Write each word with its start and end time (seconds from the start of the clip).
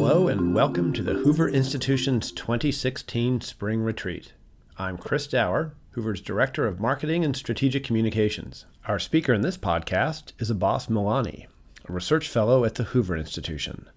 Hello, 0.00 0.28
and 0.28 0.54
welcome 0.54 0.92
to 0.92 1.02
the 1.02 1.14
Hoover 1.14 1.48
Institution's 1.48 2.30
2016 2.30 3.40
Spring 3.40 3.82
Retreat. 3.82 4.32
I'm 4.78 4.96
Chris 4.96 5.26
Dauer, 5.26 5.72
Hoover's 5.90 6.20
Director 6.20 6.68
of 6.68 6.78
Marketing 6.78 7.24
and 7.24 7.36
Strategic 7.36 7.82
Communications. 7.82 8.64
Our 8.86 9.00
speaker 9.00 9.34
in 9.34 9.40
this 9.40 9.58
podcast 9.58 10.34
is 10.38 10.50
Abbas 10.50 10.86
Milani, 10.86 11.46
a 11.88 11.92
research 11.92 12.28
fellow 12.28 12.64
at 12.64 12.76
the 12.76 12.84
Hoover 12.84 13.16
Institution. 13.16 13.88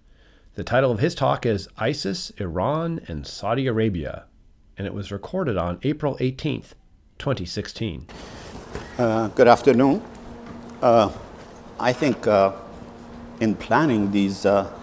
The 0.55 0.63
title 0.63 0.89
of 0.91 0.97
his 0.97 1.13
talk 1.13 1.45
is 1.45 1.69
ISIS, 1.77 2.31
Iran, 2.37 3.01
and 3.07 3.27
Saudi 3.27 3.67
Arabia, 3.67 4.25
and 4.79 4.87
it 4.87 4.95
was 4.95 5.11
recorded 5.11 5.55
on 5.55 5.77
April 5.83 6.17
18th, 6.17 6.73
2016. 7.19 8.07
Uh, 8.97 9.27
good 9.27 9.47
afternoon. 9.47 10.01
Uh, 10.81 11.11
I 11.79 11.93
think 11.93 12.25
uh, 12.25 12.53
in 13.39 13.53
planning 13.53 14.11
these 14.11 14.47
uh, 14.47 14.73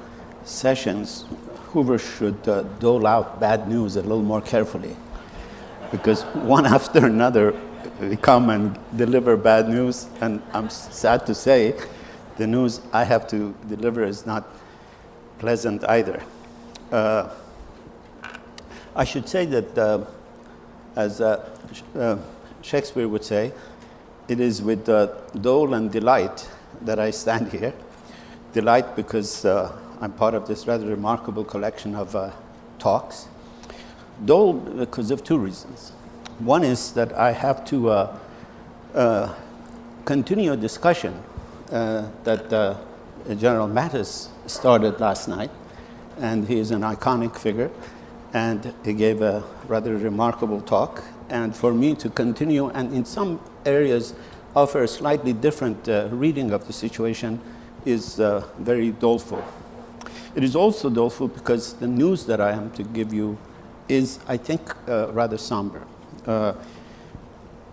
sessions, 0.49 1.25
Hoover 1.73 1.99
should 1.99 2.49
uh, 2.49 2.63
dole 2.81 3.07
out 3.07 3.39
bad 3.39 3.69
news 3.69 3.97
a 3.97 4.03
little 4.03 4.23
more 4.23 4.41
carefully. 4.41 4.97
Because 5.91 6.23
one 6.23 6.67
after 6.79 7.07
another, 7.07 7.55
we 8.01 8.17
come 8.17 8.51
and 8.51 8.79
deliver 8.97 9.37
bad 9.37 9.69
news, 9.69 10.07
and 10.21 10.43
I'm 10.53 10.71
sad 10.71 11.27
to 11.27 11.35
say, 11.35 11.75
the 12.37 12.47
news 12.47 12.81
I 12.93 13.05
have 13.05 13.27
to 13.29 13.55
deliver 13.69 14.05
is 14.05 14.25
not 14.25 14.45
pleasant 15.39 15.85
either. 15.89 16.23
Uh, 16.91 17.31
I 18.95 19.05
should 19.05 19.29
say 19.29 19.45
that, 19.47 19.77
uh, 19.79 20.05
as 20.97 21.21
uh, 21.21 21.49
uh 21.97 22.17
Shakespeare 22.63 23.07
would 23.07 23.25
say, 23.25 23.53
it 24.29 24.41
is 24.41 24.63
with 24.63 24.89
uh, 24.89 25.07
dole 25.41 25.75
and 25.75 25.91
delight 25.91 26.49
that 26.83 26.99
I 26.99 27.11
stand 27.11 27.53
here. 27.53 27.73
Delight 28.53 28.97
because 28.97 29.45
uh, 29.45 29.77
I'm 30.01 30.13
part 30.13 30.35
of 30.35 30.47
this 30.47 30.69
rather 30.69 30.87
remarkable 30.87 31.43
collection 31.45 31.97
of 31.97 32.15
uh, 32.15 32.31
talks. 32.79 33.27
Dole 34.25 34.53
because 34.53 35.11
of 35.11 35.25
two 35.25 35.39
reasons. 35.39 35.91
One 36.39 36.63
is 36.63 36.93
that 36.93 37.13
I 37.15 37.33
have 37.33 37.65
to 37.67 37.91
uh, 37.91 38.19
uh, 38.95 39.35
continue 40.05 40.53
a 40.53 40.57
discussion 40.57 41.21
uh, 41.73 42.09
that 42.23 42.53
uh, 42.53 42.77
General 43.35 43.67
Mattis 43.67 44.29
started 44.47 45.01
last 45.01 45.27
night, 45.27 45.51
and 46.19 46.47
he 46.47 46.61
is 46.61 46.71
an 46.71 46.83
iconic 46.83 47.37
figure, 47.37 47.71
and 48.33 48.73
he 48.85 48.93
gave 48.93 49.21
a 49.21 49.43
rather 49.67 49.97
remarkable 49.97 50.61
talk. 50.61 51.03
And 51.29 51.57
for 51.57 51.75
me 51.75 51.97
to 51.97 52.09
continue, 52.09 52.69
and 52.69 52.95
in 52.95 53.05
some 53.05 53.41
areas, 53.67 54.15
offer 54.55 54.85
a 54.85 54.89
slightly 54.89 55.33
different 55.33 55.89
uh, 55.89 56.09
reading 56.13 56.53
of 56.53 56.69
the 56.69 56.73
situation 56.73 57.41
is 57.85 58.17
very 58.59 58.93
doleful. 58.93 59.43
It 60.35 60.45
is 60.45 60.55
also 60.55 60.91
doleful 60.91 61.29
because 61.29 61.75
the 61.75 61.87
news 61.87 62.27
that 62.27 62.41
I 62.41 62.53
am 62.53 62.71
to 62.73 62.83
give 62.83 63.13
you 63.13 63.39
is, 63.89 64.19
I 64.29 64.37
think, 64.37 64.61
uh, 64.87 65.11
rather 65.13 65.39
somber. 65.39 65.87
Uh, 66.27 66.53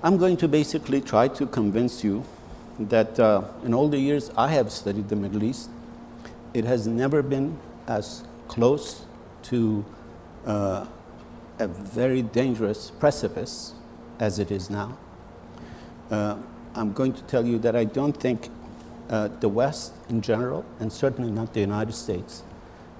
I'm 0.01 0.17
going 0.17 0.37
to 0.37 0.47
basically 0.47 1.01
try 1.01 1.27
to 1.27 1.45
convince 1.45 2.03
you 2.03 2.23
that 2.79 3.19
uh, 3.19 3.43
in 3.63 3.73
all 3.73 3.89
the 3.89 3.97
years 3.97 4.31
I 4.37 4.49
have 4.49 4.71
studied 4.71 5.09
the 5.09 5.15
Middle 5.15 5.43
East, 5.43 5.69
it 6.53 6.65
has 6.65 6.87
never 6.87 7.21
been 7.21 7.57
as 7.87 8.23
close 8.47 9.05
to 9.43 9.85
uh, 10.45 10.85
a 11.59 11.67
very 11.67 12.21
dangerous 12.21 12.91
precipice 12.91 13.73
as 14.19 14.39
it 14.39 14.51
is 14.51 14.69
now. 14.69 14.97
Uh, 16.09 16.37
I'm 16.75 16.93
going 16.93 17.13
to 17.13 17.21
tell 17.23 17.45
you 17.45 17.57
that 17.59 17.75
I 17.75 17.85
don't 17.85 18.15
think 18.15 18.49
uh, 19.09 19.29
the 19.39 19.49
West 19.49 19.93
in 20.09 20.21
general, 20.21 20.65
and 20.79 20.91
certainly 20.91 21.31
not 21.31 21.53
the 21.53 21.59
United 21.59 21.93
States, 21.93 22.43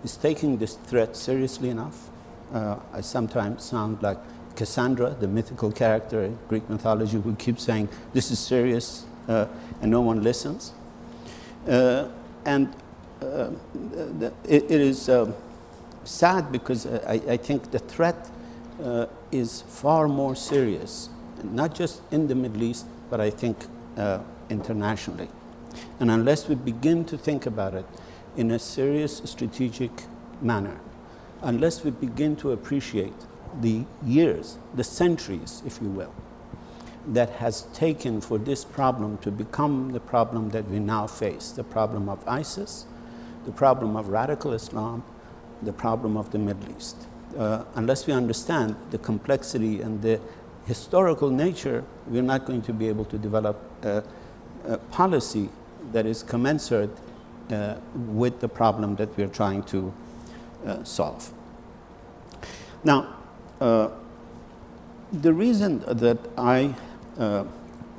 is 0.03 0.16
taking 0.16 0.58
this 0.58 0.75
threat 0.75 1.16
seriously 1.16 1.70
enough. 1.70 2.09
Uh, 2.53 2.78
I 2.94 3.02
sometimes 3.02 3.63
sound 3.63 4.03
like 4.03 4.18
Cassandra, 4.56 5.16
the 5.19 5.28
mythical 5.28 5.72
character 5.72 6.24
in 6.24 6.38
Greek 6.47 6.69
mythology, 6.69 7.19
who 7.19 7.35
keeps 7.35 7.63
saying, 7.63 7.90
This 8.13 8.31
is 8.31 8.40
serious, 8.40 9.06
uh, 9.28 9.47
and 9.81 9.91
no 9.91 10.02
one 10.02 10.22
listens. 10.24 10.74
Uh, 11.68 12.07
and 12.46 12.74
uh, 13.22 13.50
it, 14.47 14.63
it 14.69 14.81
is 14.81 15.09
uh, 15.09 15.31
sad 16.03 16.51
because 16.51 16.85
I, 16.85 17.19
I, 17.28 17.38
think 17.38 17.72
the 17.72 17.80
threat 17.80 18.30
is 19.31 19.63
far 19.63 20.07
more 20.07 20.35
serious, 20.35 21.09
not 21.44 21.74
just 21.74 22.01
in 22.12 22.28
the 22.28 22.35
Middle 22.35 22.62
East, 22.62 22.85
but 23.09 23.19
I 23.19 23.31
think 23.31 23.57
internationally. 24.50 25.30
And 26.00 26.12
unless 26.12 26.47
we 26.47 26.56
begin 26.56 27.06
to 27.06 27.18
think 27.18 27.46
about 27.46 27.74
it 27.74 27.86
in 28.36 28.52
a 28.52 28.59
serious 28.59 29.22
strategic 29.25 29.91
manner, 30.41 30.80
unless 31.41 31.84
we 31.84 31.91
begin 31.91 32.36
to 32.38 32.52
appreciate 32.52 33.13
the 33.62 33.86
years, 34.06 34.58
the 34.74 34.84
centuries, 34.84 35.62
if 35.66 35.81
you 35.81 35.90
will, 35.90 36.13
that 37.08 37.30
has 37.30 37.63
taken 37.74 38.19
for 38.19 38.38
this 38.38 38.66
problem 38.66 39.18
to 39.19 39.31
become 39.31 39.91
the 39.91 40.00
problem 40.00 40.50
that 40.50 40.68
we 40.69 40.80
now 40.80 41.08
face 41.08 41.52
the 41.52 41.63
problem 41.63 42.09
of 42.09 42.28
ISIS, 42.28 42.86
the 43.46 43.52
problem 43.52 43.96
of 43.96 44.09
radical 44.09 44.53
Islam, 44.53 45.03
the 45.62 45.74
problem 45.74 46.18
of 46.18 46.31
the 46.31 46.40
Middle 46.40 46.75
East. 46.75 47.07
Uh, 47.38 47.63
unless 47.75 48.07
we 48.07 48.13
understand 48.13 48.75
the 48.92 48.97
complexity 48.97 49.81
and 49.81 50.02
the 50.02 50.19
historical 50.66 51.30
nature, 51.30 51.84
we're 52.07 52.24
not 52.24 52.46
going 52.46 52.62
to 52.63 52.74
be 52.74 52.88
able 52.88 53.06
to 53.06 53.18
develop 53.18 53.62
a, 53.84 54.03
a 54.68 54.78
policy 54.78 55.50
that 55.95 56.06
is 56.06 56.23
commensurate 56.23 56.91
uh, 57.51 57.75
with 57.95 58.41
the 58.41 58.50
problem 58.50 58.97
that 58.97 59.16
we're 59.17 59.29
trying 59.29 59.63
to 59.63 59.94
uh, 60.66 60.83
solve. 60.83 61.31
Now, 62.83 63.16
uh, 63.61 63.91
the 65.13 65.31
reason 65.31 65.79
that 65.88 66.17
I 66.38 66.75
uh, 67.17 67.45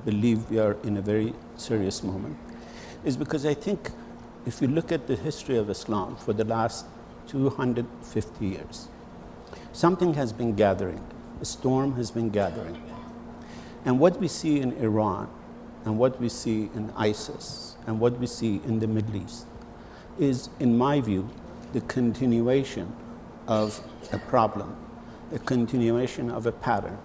believe 0.05 0.51
we 0.51 0.59
are 0.59 0.77
in 0.83 0.99
a 0.99 1.01
very 1.01 1.33
serious 1.57 2.03
moment 2.03 2.37
is 3.03 3.17
because 3.17 3.47
I 3.47 3.55
think 3.55 3.91
if 4.45 4.61
you 4.61 4.69
look 4.69 4.93
at 4.93 5.07
the 5.07 5.17
history 5.17 5.57
of 5.57 5.71
Islam 5.71 6.17
for 6.17 6.35
the 6.35 6.45
last 6.45 6.85
250 7.29 8.47
years, 8.47 8.89
something 9.73 10.13
has 10.15 10.35
been 10.35 10.55
gathering, 10.55 11.03
a 11.41 11.47
storm 11.47 11.95
has 11.95 12.11
been 12.11 12.29
gathering. 12.29 12.83
And 13.87 13.99
what 13.99 14.21
we 14.21 14.29
see 14.29 14.61
in 14.61 14.73
Iran 14.73 15.31
and 15.87 15.99
what 15.99 16.21
we 16.21 16.29
see 16.29 16.69
in 16.75 16.93
ISIS 16.95 17.76
and 17.87 18.01
what 18.01 18.19
we 18.19 18.27
see 18.27 18.61
in 18.67 18.81
the 18.81 18.87
Middle 18.87 19.17
East 19.17 19.47
is, 20.19 20.49
in 20.59 20.77
my 20.77 21.01
view, 21.01 21.29
the 21.73 21.81
continuation 21.83 22.93
of 23.47 23.81
a 24.13 24.19
problem, 24.19 24.77
a 25.33 25.39
continuation 25.39 26.31
of 26.31 26.47
a 26.47 26.53
pattern 26.53 26.99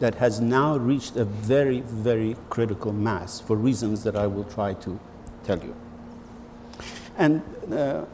that 0.00 0.16
has 0.16 0.40
now 0.40 0.76
reached 0.76 1.16
a 1.16 1.24
very, 1.24 1.80
very 1.80 2.36
critical 2.50 2.92
mass 2.92 3.40
for 3.40 3.56
reasons 3.56 4.02
that 4.02 4.16
I 4.16 4.26
will 4.26 4.44
try 4.44 4.74
to 4.74 4.98
tell 5.44 5.58
you. 5.58 5.74
And 7.16 7.42
uh, 7.72 8.04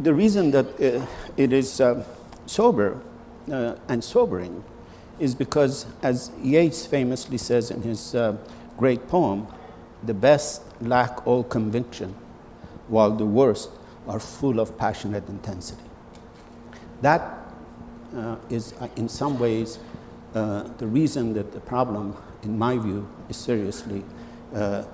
the 0.00 0.14
reason 0.14 0.50
that 0.50 0.66
uh, 0.80 1.06
it 1.36 1.52
is 1.52 1.80
uh, 1.80 2.04
sober 2.46 3.00
and 3.46 4.04
sobering 4.04 4.64
is 5.18 5.34
because, 5.34 5.86
as 6.02 6.30
Yeats 6.42 6.86
famously 6.86 7.38
says 7.38 7.70
in 7.70 7.82
his 7.82 8.14
uh, 8.14 8.36
great 8.76 9.08
poem, 9.08 9.46
the 10.04 10.14
best 10.14 10.62
lack 10.80 11.26
all 11.26 11.44
conviction, 11.44 12.14
while 12.88 13.10
the 13.10 13.26
worst 13.26 13.70
are 14.06 14.20
full 14.20 14.60
of 14.60 14.76
passionate 14.78 15.28
intensity. 15.28 15.82
That 17.02 17.38
uh, 18.16 18.36
is, 18.48 18.74
uh, 18.80 18.88
in 18.96 19.08
some 19.08 19.38
ways, 19.38 19.78
uh, 20.34 20.64
the 20.78 20.86
reason 20.86 21.34
that 21.34 21.52
the 21.52 21.60
problem, 21.60 22.16
in 22.42 22.58
my 22.58 22.76
view, 22.78 23.08
is 23.28 23.36
seriously 23.36 24.04
uh, 24.54 24.84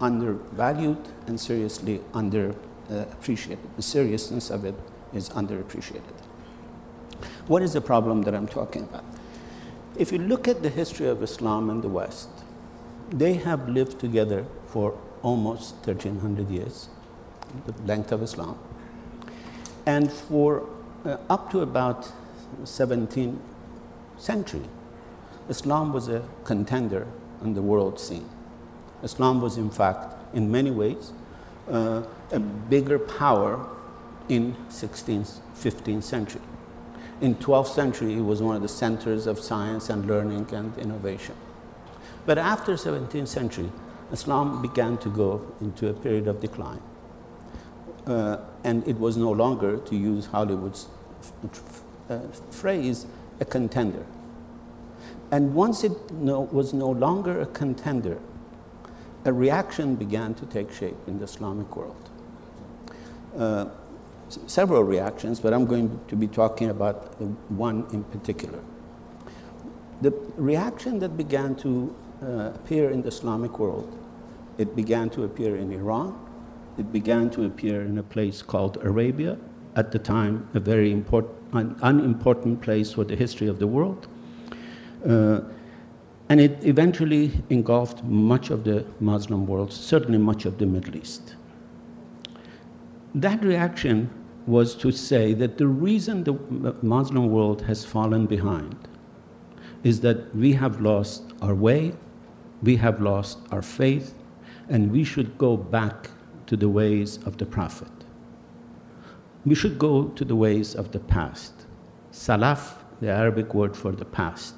undervalued 0.00 0.98
and 1.26 1.40
seriously 1.40 2.00
underappreciated. 2.12 3.58
the 3.76 3.82
seriousness 3.82 4.50
of 4.50 4.64
it 4.64 4.74
is 5.12 5.30
underappreciated. 5.30 6.02
What 7.46 7.62
is 7.62 7.72
the 7.72 7.80
problem 7.80 8.22
that 8.22 8.34
I'm 8.34 8.46
talking 8.46 8.82
about? 8.82 9.04
If 9.96 10.12
you 10.12 10.18
look 10.18 10.48
at 10.48 10.62
the 10.62 10.70
history 10.70 11.08
of 11.08 11.22
Islam 11.22 11.70
in 11.70 11.80
the 11.80 11.88
West, 11.88 12.28
they 13.10 13.34
have 13.34 13.68
lived 13.68 13.98
together 13.98 14.46
for 14.66 14.98
almost 15.22 15.74
1300 15.86 16.50
years, 16.50 16.88
the 17.66 17.72
length 17.82 18.12
of 18.12 18.22
Islam. 18.22 18.58
And 19.86 20.12
for 20.12 20.68
uh, 21.04 21.18
up 21.28 21.50
to 21.50 21.60
about 21.60 22.10
17th 22.62 23.38
century, 24.16 24.64
Islam 25.48 25.92
was 25.92 26.08
a 26.08 26.22
contender 26.44 27.06
on 27.42 27.54
the 27.54 27.62
world 27.62 28.00
scene. 28.00 28.28
Islam 29.02 29.40
was, 29.40 29.58
in 29.58 29.70
fact, 29.70 30.14
in 30.34 30.50
many 30.50 30.70
ways, 30.70 31.12
uh, 31.70 32.02
a 32.32 32.40
bigger 32.40 32.98
power 32.98 33.68
in 34.28 34.56
16th, 34.70 35.38
15th 35.54 36.02
century. 36.02 36.40
In 37.20 37.34
12th 37.36 37.68
century, 37.68 38.14
it 38.14 38.22
was 38.22 38.42
one 38.42 38.56
of 38.56 38.62
the 38.62 38.68
centers 38.68 39.26
of 39.26 39.38
science 39.38 39.90
and 39.90 40.06
learning 40.06 40.52
and 40.52 40.76
innovation. 40.78 41.34
But 42.26 42.38
after 42.38 42.74
17th 42.74 43.28
century, 43.28 43.70
Islam 44.12 44.62
began 44.62 44.98
to 44.98 45.08
go 45.08 45.42
into 45.60 45.88
a 45.88 45.92
period 45.94 46.28
of 46.28 46.40
decline. 46.40 46.80
uh, 48.06 48.38
and 48.62 48.86
it 48.86 48.98
was 48.98 49.16
no 49.16 49.30
longer, 49.30 49.78
to 49.78 49.96
use 49.96 50.26
Hollywood's 50.26 50.88
uh, 52.10 52.18
phrase, 52.50 53.06
a 53.40 53.44
contender. 53.44 54.06
And 55.30 55.54
once 55.54 55.84
it 55.84 56.10
no, 56.12 56.40
was 56.40 56.72
no 56.72 56.90
longer 56.90 57.40
a 57.40 57.46
contender, 57.46 58.18
a 59.24 59.32
reaction 59.32 59.96
began 59.96 60.34
to 60.34 60.46
take 60.46 60.70
shape 60.72 60.96
in 61.06 61.18
the 61.18 61.24
Islamic 61.24 61.74
world. 61.76 62.10
Uh, 63.36 63.66
several 64.46 64.84
reactions, 64.84 65.40
but 65.40 65.54
I'm 65.54 65.66
going 65.66 65.98
to 66.08 66.16
be 66.16 66.26
talking 66.26 66.68
about 66.70 67.20
one 67.50 67.86
in 67.92 68.04
particular. 68.04 68.60
The 70.02 70.12
reaction 70.36 70.98
that 70.98 71.16
began 71.16 71.54
to 71.56 71.94
appear 72.22 72.90
in 72.90 73.02
the 73.02 73.08
Islamic 73.08 73.58
world, 73.58 73.98
it 74.58 74.76
began 74.76 75.10
to 75.10 75.24
appear 75.24 75.56
in 75.56 75.72
Iran, 75.72 76.18
it 76.78 76.92
began 76.92 77.30
to 77.30 77.44
appear 77.44 77.82
in 77.82 77.98
a 77.98 78.02
place 78.02 78.42
called 78.42 78.78
Arabia, 78.82 79.36
at 79.76 79.90
the 79.92 79.98
time 79.98 80.48
a 80.54 80.60
very 80.60 80.92
important, 80.92 81.34
an 81.52 81.76
unimportant 81.82 82.60
place 82.60 82.92
for 82.92 83.04
the 83.04 83.16
history 83.16 83.48
of 83.48 83.58
the 83.58 83.66
world. 83.66 84.06
Uh, 85.08 85.40
and 86.28 86.40
it 86.40 86.58
eventually 86.64 87.30
engulfed 87.50 88.02
much 88.04 88.50
of 88.50 88.64
the 88.64 88.84
Muslim 88.98 89.46
world, 89.46 89.72
certainly 89.72 90.18
much 90.18 90.46
of 90.46 90.58
the 90.58 90.66
Middle 90.66 90.96
East. 90.96 91.34
That 93.14 93.44
reaction 93.44 94.10
was 94.46 94.74
to 94.76 94.90
say 94.90 95.34
that 95.34 95.58
the 95.58 95.66
reason 95.66 96.24
the 96.24 96.34
Muslim 96.82 97.30
world 97.30 97.62
has 97.62 97.84
fallen 97.84 98.26
behind 98.26 98.76
is 99.82 100.00
that 100.00 100.34
we 100.34 100.52
have 100.54 100.80
lost 100.80 101.33
our 101.44 101.54
way, 101.54 101.92
we 102.62 102.76
have 102.76 103.00
lost 103.00 103.38
our 103.50 103.62
faith, 103.62 104.14
and 104.70 104.90
we 104.90 105.04
should 105.04 105.36
go 105.36 105.56
back 105.56 106.10
to 106.46 106.56
the 106.56 106.68
ways 106.68 107.18
of 107.26 107.36
the 107.36 107.44
Prophet. 107.44 107.92
We 109.44 109.54
should 109.54 109.78
go 109.78 110.08
to 110.18 110.24
the 110.24 110.34
ways 110.34 110.74
of 110.74 110.92
the 110.92 111.00
past. 111.00 111.66
Salaf, 112.12 112.76
the 113.00 113.10
Arabic 113.10 113.52
word 113.52 113.76
for 113.76 113.92
the 113.92 114.06
past. 114.06 114.54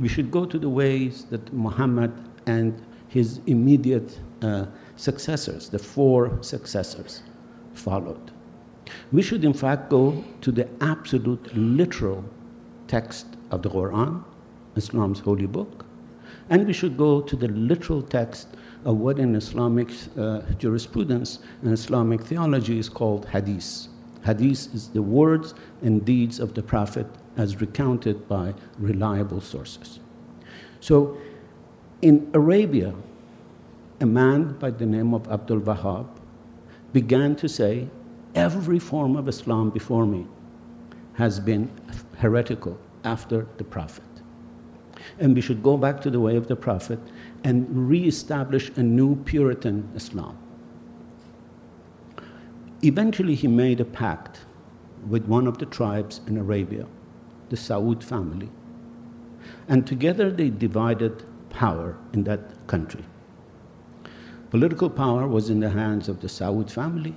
We 0.00 0.08
should 0.08 0.30
go 0.32 0.44
to 0.46 0.58
the 0.58 0.68
ways 0.68 1.24
that 1.26 1.52
Muhammad 1.52 2.12
and 2.46 2.84
his 3.06 3.40
immediate 3.46 4.18
uh, 4.42 4.66
successors, 4.96 5.68
the 5.68 5.78
four 5.78 6.42
successors, 6.42 7.22
followed. 7.74 8.32
We 9.12 9.22
should, 9.22 9.44
in 9.44 9.52
fact, 9.52 9.90
go 9.90 10.24
to 10.40 10.50
the 10.50 10.68
absolute 10.80 11.54
literal 11.54 12.24
text 12.88 13.26
of 13.50 13.62
the 13.62 13.70
Quran, 13.70 14.24
Islam's 14.78 15.20
holy 15.20 15.46
book, 15.46 15.84
and 16.48 16.66
we 16.66 16.72
should 16.72 16.96
go 16.96 17.20
to 17.20 17.36
the 17.36 17.48
literal 17.48 18.02
text 18.02 18.48
of 18.84 18.96
what 18.98 19.18
in 19.18 19.34
Islamic 19.34 19.90
uh, 20.16 20.40
jurisprudence 20.58 21.40
and 21.62 21.72
Islamic 21.72 22.22
theology 22.22 22.78
is 22.78 22.88
called 22.88 23.26
hadith. 23.26 23.88
Hadith 24.24 24.74
is 24.74 24.88
the 24.88 25.02
words 25.02 25.54
and 25.82 26.04
deeds 26.04 26.40
of 26.40 26.54
the 26.54 26.62
Prophet 26.62 27.06
as 27.36 27.60
recounted 27.60 28.28
by 28.28 28.54
reliable 28.78 29.40
sources. 29.40 30.00
So, 30.80 31.16
in 32.02 32.30
Arabia, 32.34 32.94
a 34.00 34.06
man 34.06 34.56
by 34.58 34.70
the 34.70 34.86
name 34.86 35.12
of 35.12 35.28
Abdul 35.28 35.60
Wahab 35.60 36.06
began 36.92 37.36
to 37.36 37.48
say, 37.48 37.88
Every 38.34 38.78
form 38.78 39.16
of 39.16 39.28
Islam 39.28 39.70
before 39.70 40.06
me 40.06 40.26
has 41.14 41.40
been 41.40 41.70
heretical 42.18 42.78
after 43.04 43.46
the 43.56 43.64
Prophet. 43.64 44.07
And 45.18 45.34
we 45.34 45.40
should 45.40 45.62
go 45.62 45.76
back 45.76 46.00
to 46.02 46.10
the 46.10 46.20
way 46.20 46.36
of 46.36 46.46
the 46.46 46.56
Prophet 46.56 47.00
and 47.42 47.88
re-establish 47.88 48.70
a 48.76 48.82
new 48.82 49.16
Puritan 49.16 49.90
Islam. 49.94 50.38
Eventually, 52.82 53.34
he 53.34 53.48
made 53.48 53.80
a 53.80 53.84
pact 53.84 54.40
with 55.08 55.24
one 55.26 55.46
of 55.46 55.58
the 55.58 55.66
tribes 55.66 56.20
in 56.26 56.36
Arabia, 56.36 56.86
the 57.48 57.56
Saud 57.56 58.04
family. 58.04 58.48
And 59.68 59.86
together 59.86 60.30
they 60.30 60.50
divided 60.50 61.24
power 61.50 61.96
in 62.12 62.24
that 62.24 62.66
country. 62.68 63.04
Political 64.50 64.90
power 64.90 65.26
was 65.26 65.50
in 65.50 65.60
the 65.60 65.70
hands 65.70 66.08
of 66.08 66.20
the 66.20 66.28
Saud 66.28 66.70
family. 66.70 67.14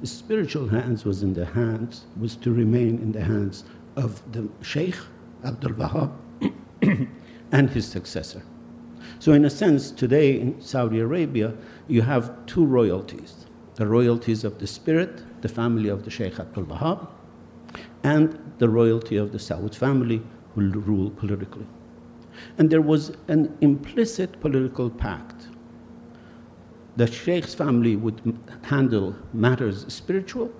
The 0.00 0.06
spiritual 0.06 0.68
hands 0.68 1.04
was 1.04 1.22
in 1.22 1.34
the 1.34 1.44
hands, 1.44 2.06
was 2.18 2.36
to 2.36 2.52
remain 2.52 2.98
in 2.98 3.12
the 3.12 3.24
hands 3.24 3.64
of 3.96 4.22
the 4.32 4.48
Sheikh 4.62 4.96
Abdul 5.44 5.72
Wahab 5.72 6.12
and 7.52 7.70
his 7.70 7.86
successor. 7.86 8.42
So, 9.18 9.32
in 9.32 9.44
a 9.44 9.50
sense, 9.50 9.90
today 9.90 10.40
in 10.40 10.60
Saudi 10.60 11.00
Arabia, 11.00 11.54
you 11.88 12.02
have 12.02 12.46
two 12.46 12.64
royalties 12.64 13.46
the 13.76 13.86
royalties 13.86 14.44
of 14.44 14.58
the 14.58 14.66
spirit, 14.66 15.22
the 15.40 15.48
family 15.48 15.88
of 15.88 16.04
the 16.04 16.10
Sheikh 16.10 16.38
Abdul 16.38 16.64
Wahab, 16.64 17.08
and 18.02 18.52
the 18.58 18.68
royalty 18.68 19.16
of 19.16 19.32
the 19.32 19.38
Saud 19.38 19.74
family 19.74 20.20
who 20.54 20.68
rule 20.68 21.10
politically. 21.10 21.66
And 22.58 22.68
there 22.68 22.82
was 22.82 23.16
an 23.26 23.56
implicit 23.62 24.38
political 24.40 24.90
pact. 24.90 25.48
The 26.96 27.06
Sheikh's 27.06 27.54
family 27.54 27.96
would 27.96 28.20
handle 28.64 29.16
matters 29.32 29.90
spiritual, 29.90 30.52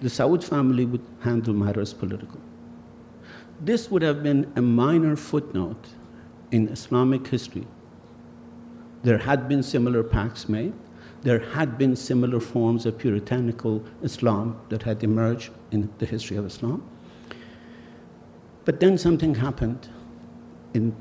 the 0.00 0.08
Saud 0.08 0.42
family 0.42 0.84
would 0.86 1.06
handle 1.20 1.54
matters 1.54 1.92
political. 1.92 2.40
This 3.60 3.90
would 3.90 4.02
have 4.02 4.22
been 4.22 4.50
a 4.56 4.62
minor 4.62 5.16
footnote 5.16 5.88
in 6.50 6.68
Islamic 6.68 7.26
history. 7.26 7.66
There 9.02 9.18
had 9.18 9.48
been 9.48 9.62
similar 9.62 10.02
pacts 10.02 10.48
made. 10.48 10.72
There 11.22 11.40
had 11.40 11.76
been 11.76 11.94
similar 11.94 12.40
forms 12.40 12.86
of 12.86 12.96
puritanical 12.96 13.84
Islam 14.02 14.58
that 14.70 14.84
had 14.84 15.04
emerged 15.04 15.50
in 15.70 15.90
the 15.98 16.06
history 16.06 16.38
of 16.38 16.46
Islam. 16.46 16.88
But 18.64 18.80
then 18.80 18.96
something 18.96 19.34
happened 19.34 19.88
in 20.72 20.94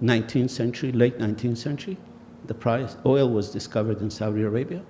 19th 0.00 0.50
century, 0.50 0.90
late 0.90 1.18
19th 1.18 1.58
century. 1.58 1.98
The 2.46 2.54
price 2.54 2.96
oil 3.06 3.28
was 3.28 3.50
discovered 3.50 4.00
in 4.00 4.10
Saudi 4.10 4.42
Arabia. 4.42 4.82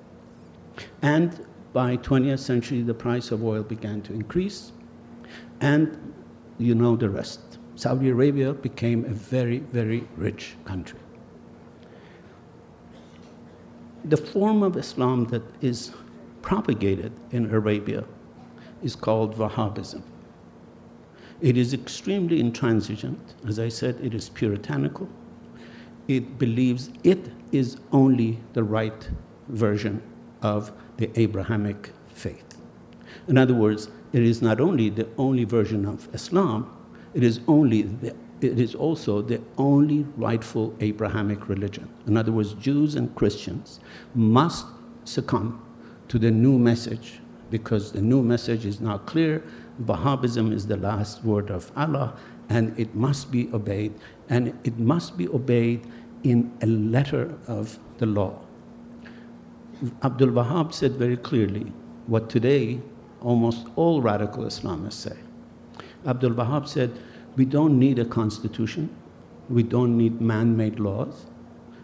And 1.03 1.47
by 1.75 1.99
20th 1.99 2.39
century, 2.39 2.81
the 2.81 2.95
price 2.95 3.31
of 3.31 3.45
oil 3.45 3.63
began 3.63 4.01
to 4.03 4.15
increase. 4.15 4.73
And 5.61 6.15
you 6.63 6.75
know 6.75 6.97
the 6.97 7.09
rest. 7.09 7.41
Saudi 7.77 8.11
Arabia 8.11 8.53
became 8.53 9.05
a 9.05 9.15
very, 9.15 9.59
very 9.59 10.07
rich 10.17 10.55
country. 10.65 10.99
The 14.05 14.17
form 14.17 14.63
of 14.63 14.77
Islam 14.77 15.27
that 15.27 15.43
is 15.61 15.93
propagated 16.43 17.13
in 17.31 17.53
Arabia 17.53 18.05
is 18.83 18.97
called 18.97 19.37
Wahhabism. 19.37 20.03
It 21.41 21.57
is 21.57 21.73
extremely 21.73 22.41
intransigent. 22.41 23.35
As 23.47 23.59
I 23.59 23.69
said, 23.69 23.99
it 24.03 24.15
is 24.15 24.29
puritanical. 24.29 25.09
It 26.09 26.39
believes 26.39 26.91
it 27.05 27.31
is 27.53 27.79
only 27.93 28.39
the 28.53 28.63
right 28.63 29.09
version 29.49 30.03
of 30.41 30.73
the 30.97 31.11
Abrahamic 31.19 31.91
faith. 32.09 32.52
In 33.29 33.39
other 33.39 33.55
words, 33.55 33.89
it 34.13 34.23
is 34.23 34.43
not 34.43 34.61
only 34.61 34.91
the 34.91 35.09
only 35.19 35.45
version 35.45 35.87
of 35.87 36.09
Islam, 36.15 36.71
it 37.15 37.23
is 37.23 37.41
only 37.47 37.83
the, 37.83 38.15
it 38.41 38.59
is 38.59 38.75
also 38.75 39.23
the 39.23 39.41
only 39.57 40.05
rightful 40.17 40.75
Abrahamic 40.81 41.49
religion. 41.49 41.89
In 42.07 42.17
other 42.17 42.33
words, 42.33 42.55
Jews 42.55 42.95
and 42.95 43.15
Christians 43.15 43.81
must 44.15 44.67
succumb 45.05 45.63
to 46.09 46.19
the 46.19 46.31
new 46.31 46.59
message 46.59 47.21
because 47.51 47.93
the 47.93 48.01
new 48.01 48.23
message 48.23 48.65
is 48.67 48.81
now 48.81 48.99
clear. 48.99 49.45
Wahhabism 49.85 50.53
is 50.53 50.67
the 50.67 50.77
last 50.77 51.23
word 51.25 51.51
of 51.51 51.71
Allah 51.77 52.17
and 52.49 52.79
it 52.79 52.95
must 52.95 53.31
be 53.31 53.49
obeyed. 53.53 53.95
And 54.29 54.59
it 54.65 54.79
must 54.79 55.17
be 55.17 55.29
obeyed 55.29 55.87
in 56.25 56.53
a 56.63 56.67
letter 56.67 57.39
of 57.47 57.79
the 57.99 58.07
law. 58.07 58.41
Abdul 60.03 60.29
Wahab 60.29 60.73
said 60.73 60.93
very 60.93 61.17
clearly 61.17 61.73
what 62.07 62.31
today 62.31 62.81
almost 63.25 63.67
all 63.77 64.03
radical 64.03 64.45
Islamists 64.45 64.93
say. 64.93 65.17
Abdul 66.07 66.33
Wahab 66.33 66.67
said, 66.67 66.91
We 67.37 67.45
don't 67.45 67.79
need 67.79 67.99
a 67.99 68.05
constitution, 68.05 68.95
we 69.49 69.63
don't 69.63 69.97
need 69.97 70.21
man 70.21 70.57
made 70.57 70.79
laws. 70.79 71.27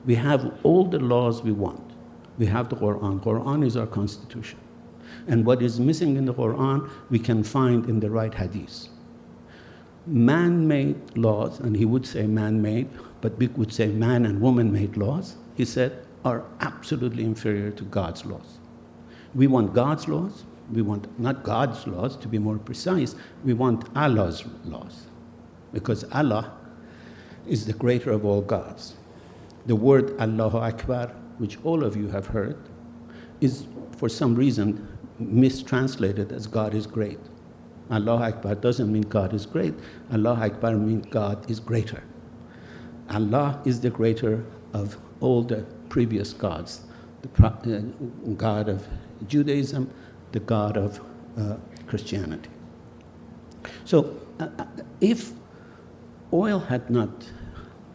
We 0.04 0.14
have 0.14 0.52
all 0.62 0.84
the 0.84 0.98
laws 0.98 1.42
we 1.42 1.52
want. 1.52 1.92
We 2.38 2.46
have 2.46 2.68
the 2.68 2.76
Quran. 2.76 3.20
Quran 3.20 3.66
is 3.66 3.76
our 3.76 3.86
constitution. 3.86 4.58
And 5.26 5.44
what 5.44 5.60
is 5.60 5.80
missing 5.80 6.16
in 6.16 6.24
the 6.24 6.34
Quran, 6.34 6.88
we 7.10 7.18
can 7.18 7.42
find 7.42 7.88
in 7.88 8.00
the 8.00 8.10
right 8.10 8.32
hadith. 8.32 8.88
Man 10.06 10.66
made 10.66 10.96
laws, 11.16 11.60
and 11.60 11.76
he 11.76 11.84
would 11.84 12.06
say 12.06 12.26
man 12.26 12.62
made, 12.62 12.88
but 13.20 13.36
we 13.36 13.48
would 13.48 13.72
say 13.72 13.88
man 13.88 14.24
and 14.24 14.40
woman 14.40 14.72
made 14.72 14.96
laws, 14.96 15.36
he 15.56 15.64
said, 15.64 16.04
are 16.24 16.44
absolutely 16.60 17.24
inferior 17.24 17.70
to 17.72 17.84
God's 17.84 18.24
laws. 18.24 18.58
We 19.34 19.46
want 19.46 19.74
God's 19.74 20.08
laws, 20.08 20.44
we 20.72 20.82
want 20.82 21.18
not 21.18 21.42
God's 21.42 21.86
laws, 21.86 22.16
to 22.18 22.28
be 22.28 22.38
more 22.38 22.58
precise, 22.58 23.14
we 23.44 23.54
want 23.54 23.88
Allah's 23.96 24.44
laws. 24.64 25.06
Because 25.72 26.04
Allah 26.12 26.52
is 27.46 27.66
the 27.66 27.72
greater 27.72 28.10
of 28.10 28.24
all 28.24 28.42
gods. 28.42 28.96
The 29.66 29.76
word 29.76 30.18
Allahu 30.20 30.58
Akbar, 30.58 31.08
which 31.38 31.58
all 31.64 31.84
of 31.84 31.96
you 31.96 32.08
have 32.08 32.26
heard, 32.26 32.58
is, 33.40 33.66
for 33.96 34.08
some 34.08 34.34
reason, 34.34 34.86
mistranslated 35.18 36.32
as 36.32 36.46
God 36.46 36.74
is 36.74 36.86
great. 36.86 37.18
Allah 37.90 38.28
Akbar 38.28 38.54
doesn't 38.54 38.92
mean 38.92 39.02
God 39.02 39.32
is 39.32 39.46
great. 39.46 39.74
Allah 40.12 40.34
Akbar 40.34 40.76
means 40.76 41.06
God 41.06 41.50
is 41.50 41.60
greater. 41.60 42.02
Allah 43.10 43.60
is 43.64 43.80
the 43.80 43.90
greater 43.90 44.44
of 44.74 44.98
all 45.20 45.42
the 45.42 45.64
previous 45.88 46.32
gods 46.32 46.82
the 47.22 47.46
uh, 47.46 47.80
God 48.36 48.68
of 48.68 48.86
Judaism, 49.26 49.90
the 50.32 50.40
God 50.40 50.76
of 50.76 51.00
uh, 51.38 51.56
Christianity. 51.86 52.50
So, 53.84 54.20
uh, 54.40 54.48
uh, 54.58 54.66
if 55.00 55.32
oil 56.32 56.58
had 56.58 56.90
not 56.90 57.10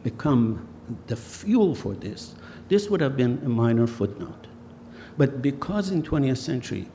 become 0.04 0.68
the 1.08 1.16
fuel 1.16 1.75
for 1.75 1.94
this, 1.94 2.36
this 2.70 2.90
would 2.90 3.02
have 3.02 3.16
been 3.16 3.42
a 3.46 3.50
minor 3.50 3.88
footnote. 3.88 4.48
But 5.18 5.42
because 5.42 5.92
in 5.92 6.02
20th 6.02 6.38
century, 6.38 6.88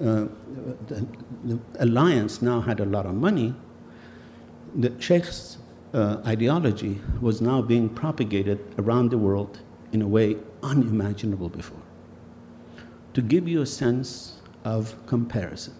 uh, 0.00 0.26
the, 0.86 1.06
the, 1.44 1.58
alliance 1.78 2.42
now 2.42 2.60
had 2.60 2.80
a 2.80 2.84
lot 2.84 3.06
of 3.06 3.14
money, 3.14 3.54
the 4.74 4.92
Sheikh's 4.98 5.58
uh, 5.94 6.18
ideology 6.26 7.00
was 7.20 7.40
now 7.40 7.62
being 7.62 7.88
propagated 7.88 8.58
around 8.78 9.10
the 9.10 9.18
world 9.18 9.60
in 9.92 10.02
a 10.02 10.06
way 10.06 10.36
unimaginable 10.62 11.48
before. 11.48 11.80
To 13.14 13.22
give 13.22 13.48
you 13.48 13.62
a 13.62 13.66
sense 13.66 14.35
of 14.66 14.94
comparison, 15.06 15.72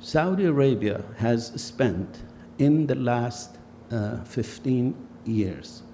Saudi 0.00 0.44
Arabia 0.44 1.04
has 1.18 1.52
spent 1.60 2.22
in 2.58 2.88
the 2.88 2.96
last 2.96 3.56
uh, 3.92 4.16
15 4.24 4.96
years 5.24 5.84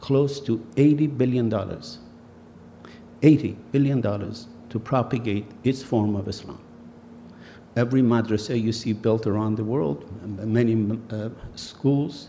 close 0.00 0.38
to 0.38 0.58
$80 0.76 1.18
billion, 1.18 1.50
$80 1.50 3.56
billion 3.72 4.02
to 4.02 4.78
propagate 4.78 5.46
its 5.64 5.82
form 5.82 6.14
of 6.14 6.28
Islam. 6.28 6.60
Every 7.74 8.02
madrasa 8.02 8.60
you 8.60 8.72
see 8.72 8.92
built 8.92 9.26
around 9.26 9.56
the 9.56 9.64
world, 9.64 10.08
many 10.46 11.00
uh, 11.10 11.30
schools, 11.56 12.28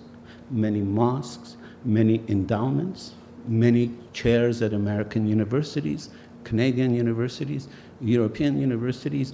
many 0.50 0.82
mosques, 0.82 1.58
many 1.84 2.24
endowments, 2.28 3.14
many 3.48 3.92
chairs 4.14 4.64
at 4.64 4.74
American 4.74 5.28
universities, 5.28 6.10
Canadian 6.46 6.96
universities, 6.96 7.68
European 8.00 8.58
universities 8.58 9.34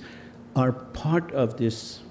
are 0.56 0.72
part 0.72 1.32
of 1.34 1.58
this 1.58 2.02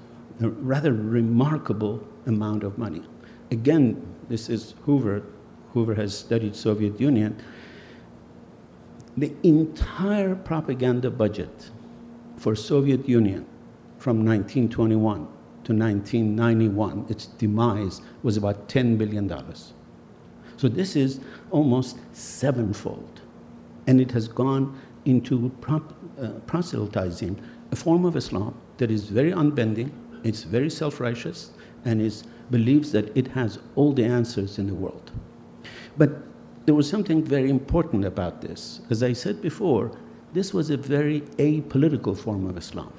rather 0.40 0.92
remarkable 0.92 2.07
amount 2.26 2.62
of 2.62 2.78
money. 2.78 3.02
Again, 3.50 4.00
this 4.28 4.49
is 4.49 4.75
Hoover. 4.85 5.23
Hoover 5.73 5.95
has 5.95 6.16
studied 6.16 6.54
Soviet 6.54 7.00
Union. 7.00 7.37
The 9.16 9.33
entire 9.42 10.35
propaganda 10.37 11.11
budget 11.11 11.71
for 12.37 12.54
Soviet 12.54 13.09
Union 13.09 13.45
from 13.99 14.25
1921 14.25 15.26
to 15.64 15.75
1991, 15.75 17.07
its 17.09 17.26
demise 17.26 18.00
was 18.23 18.37
about 18.37 18.69
$10 18.69 18.97
billion. 18.97 19.28
So 20.57 20.69
this 20.69 20.97
is 20.97 21.21
almost 21.50 21.99
sevenfold. 22.12 23.21
And 23.87 24.00
it 24.00 24.11
has 24.12 24.28
gone 24.28 24.78
into 25.04 25.50
uh, 25.69 26.28
proselytizing 26.47 27.40
a 27.73 27.76
form 27.76 28.04
of 28.04 28.16
Islam 28.16 28.54
that 28.78 28.90
is 28.90 29.04
very 29.04 29.33
unbending, 29.33 29.90
it's 30.25 30.42
very 30.42 30.71
self 30.71 31.00
righteous, 31.00 31.50
and 31.85 32.00
is, 32.00 32.25
believes 32.50 32.92
that 32.92 33.16
it 33.16 33.28
has 33.28 33.59
all 33.76 33.92
the 33.92 34.04
answers 34.04 34.59
in 34.59 34.66
the 34.66 34.75
world. 34.75 35.11
But 35.97 36.11
there 36.66 36.75
was 36.75 36.88
something 36.88 37.25
very 37.25 37.50
important 37.50 38.04
about 38.04 38.42
this. 38.42 38.80
As 38.90 39.02
I 39.02 39.12
said 39.12 39.40
before, 39.40 39.97
this 40.33 40.54
was 40.54 40.71
a 40.71 40.76
very 40.76 41.23
apolitical 41.38 42.16
form 42.16 42.47
of 42.49 42.57
Islam. 42.57 42.92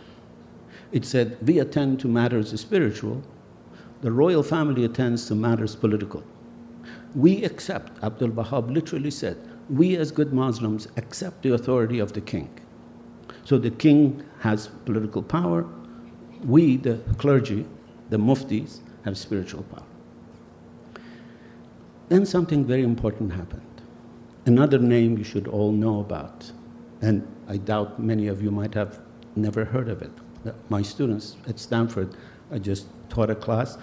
It 0.91 1.05
said, 1.05 1.38
We 1.46 1.60
attend 1.60 2.00
to 2.01 2.08
matters 2.08 2.60
spiritual, 2.60 3.22
the 4.01 4.12
royal 4.12 4.43
family 4.43 4.84
attends 4.84 5.27
to 5.27 5.36
matters 5.36 5.75
political. 5.75 6.24
We 7.13 7.43
accept, 7.43 8.03
Abdul 8.03 8.29
Wahab 8.29 8.74
literally 8.74 9.12
said, 9.12 9.38
we 9.71 9.95
as 9.95 10.11
good 10.11 10.33
Muslims 10.33 10.87
accept 10.97 11.43
the 11.43 11.53
authority 11.53 11.99
of 11.99 12.11
the 12.11 12.21
king. 12.21 12.49
So 13.45 13.57
the 13.57 13.71
king 13.71 14.23
has 14.39 14.67
political 14.85 15.23
power. 15.23 15.65
We, 16.43 16.75
the 16.75 16.97
clergy, 17.17 17.65
the 18.09 18.17
muftis, 18.17 18.79
have 19.05 19.17
spiritual 19.17 19.63
power. 19.63 19.85
Then 22.09 22.25
something 22.25 22.65
very 22.65 22.83
important 22.83 23.31
happened. 23.31 23.61
Another 24.45 24.77
name 24.77 25.17
you 25.17 25.23
should 25.23 25.47
all 25.47 25.71
know 25.71 26.01
about, 26.01 26.51
and 27.01 27.25
I 27.47 27.57
doubt 27.57 27.99
many 27.99 28.27
of 28.27 28.41
you 28.41 28.51
might 28.51 28.73
have 28.73 28.99
never 29.35 29.63
heard 29.63 29.87
of 29.87 30.01
it. 30.01 30.11
My 30.69 30.81
students 30.81 31.37
at 31.47 31.59
Stanford, 31.59 32.17
I 32.51 32.59
just 32.59 32.87
taught 33.09 33.29
a 33.29 33.35
class 33.35 33.77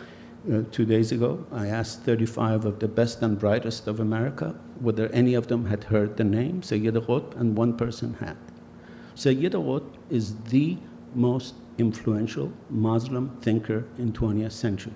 uh, 0.52 0.62
two 0.70 0.84
days 0.84 1.12
ago. 1.12 1.46
I 1.52 1.66
asked 1.66 2.02
35 2.02 2.64
of 2.64 2.78
the 2.80 2.88
best 2.88 3.22
and 3.22 3.38
brightest 3.38 3.86
of 3.86 4.00
America 4.00 4.54
whether 4.80 5.08
any 5.08 5.34
of 5.34 5.48
them 5.48 5.66
had 5.66 5.84
heard 5.84 6.16
the 6.16 6.24
name 6.24 6.62
Sayyid 6.62 6.94
Qutb, 6.94 7.36
and 7.36 7.56
one 7.56 7.76
person 7.76 8.14
had. 8.14 8.36
Sayyid 9.14 9.52
Qutb 9.52 9.84
is 10.10 10.36
the 10.44 10.78
most 11.14 11.54
influential 11.78 12.52
Muslim 12.70 13.36
thinker 13.40 13.84
in 13.98 14.12
20th 14.12 14.52
century. 14.52 14.94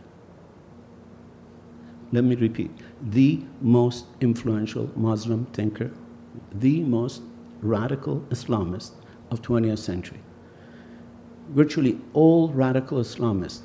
Let 2.13 2.25
me 2.25 2.35
repeat, 2.35 2.71
the 3.01 3.41
most 3.61 4.05
influential 4.21 4.91
Muslim 4.95 5.47
thinker, 5.47 5.91
the 6.53 6.83
most 6.83 7.23
radical 7.63 8.21
Islamist 8.29 8.93
of 9.31 9.41
20th 9.41 9.79
century. 9.79 10.21
Virtually 11.49 11.99
all 12.13 12.49
radical 12.51 12.99
Islamists, 12.99 13.63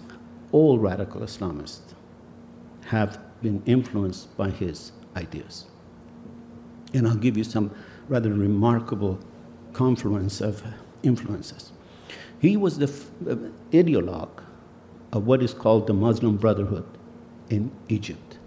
all 0.51 0.80
radical 0.80 1.22
Islamists 1.22 1.94
have 2.86 3.20
been 3.42 3.62
influenced 3.66 4.36
by 4.38 4.50
his 4.50 4.92
ideas. 5.16 5.66
And 6.94 7.08
I'll 7.08 7.16
give 7.16 7.38
you 7.38 7.44
some 7.44 7.72
rather 8.08 8.34
remarkable 8.34 9.20
confluence 9.74 10.42
of 10.42 10.63
influences. 11.04 11.72
He 12.39 12.56
was 12.56 12.77
the 12.77 12.86
uh, 13.30 13.36
ideologue 13.72 14.44
of 15.12 15.27
what 15.27 15.42
is 15.44 15.54
called 15.54 15.88
the 15.88 15.94
Muslim 15.94 16.38
Brotherhood 16.38 16.86
in 17.50 17.72
Egypt. 17.89 18.38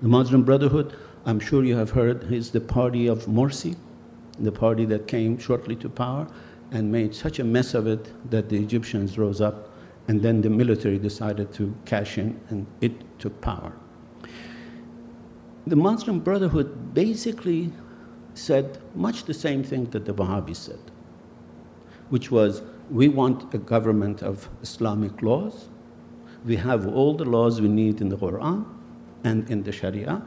The 0.00 0.08
Muslim 0.08 0.42
Brotherhood, 0.42 0.96
I'm 1.24 1.40
sure 1.40 1.64
you 1.64 1.76
have 1.76 1.90
heard, 1.90 2.32
is 2.32 2.50
the 2.50 2.60
party 2.60 3.06
of 3.06 3.26
Morsi, 3.26 3.76
the 4.38 4.52
party 4.52 4.84
that 4.86 5.06
came 5.06 5.38
shortly 5.38 5.76
to 5.76 5.88
power 5.88 6.26
and 6.70 6.90
made 6.90 7.14
such 7.14 7.38
a 7.38 7.44
mess 7.44 7.74
of 7.74 7.86
it 7.86 8.12
that 8.30 8.48
the 8.48 8.56
Egyptians 8.56 9.18
rose 9.18 9.40
up 9.40 9.68
and 10.08 10.22
then 10.22 10.40
the 10.40 10.50
military 10.50 10.98
decided 10.98 11.52
to 11.52 11.74
cash 11.84 12.18
in 12.18 12.40
and 12.50 12.66
it 12.80 12.92
took 13.18 13.40
power 13.40 13.72
the 15.66 15.76
Muslim 15.76 16.18
Brotherhood 16.18 16.92
basically 16.92 17.72
said 18.34 18.78
much 18.94 19.24
the 19.24 19.34
same 19.34 19.62
thing 19.62 19.84
that 19.90 20.04
the 20.04 20.14
Wahhabis 20.14 20.56
said, 20.56 20.80
which 22.10 22.30
was 22.30 22.62
we 22.90 23.08
want 23.08 23.54
a 23.54 23.58
government 23.58 24.22
of 24.22 24.48
Islamic 24.62 25.22
laws. 25.22 25.68
We 26.44 26.56
have 26.56 26.86
all 26.88 27.14
the 27.14 27.24
laws 27.24 27.60
we 27.60 27.68
need 27.68 28.00
in 28.00 28.08
the 28.08 28.16
Quran 28.16 28.66
and 29.22 29.48
in 29.48 29.62
the 29.62 29.70
Sharia, 29.70 30.20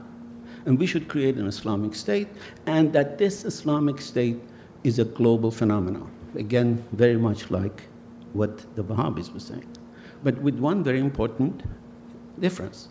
and 0.66 0.80
we 0.80 0.86
should 0.86 1.10
create 1.10 1.36
an 1.36 1.48
Islamic 1.48 1.96
state, 1.96 2.30
and 2.66 2.94
that 2.94 3.18
this 3.18 3.44
Islamic 3.44 4.00
state 4.00 4.40
is 4.86 5.00
a 5.00 5.06
global 5.06 5.52
phenomenon. 5.52 6.10
Again, 6.36 6.86
very 6.94 7.18
much 7.18 7.52
like 7.52 7.90
what 8.36 8.76
the 8.76 8.84
Wahhabis 8.84 9.34
were 9.34 9.40
saying, 9.40 9.70
but 10.24 10.42
with 10.42 10.60
one 10.60 10.84
very 10.84 11.00
important 11.00 11.64
difference 12.40 12.90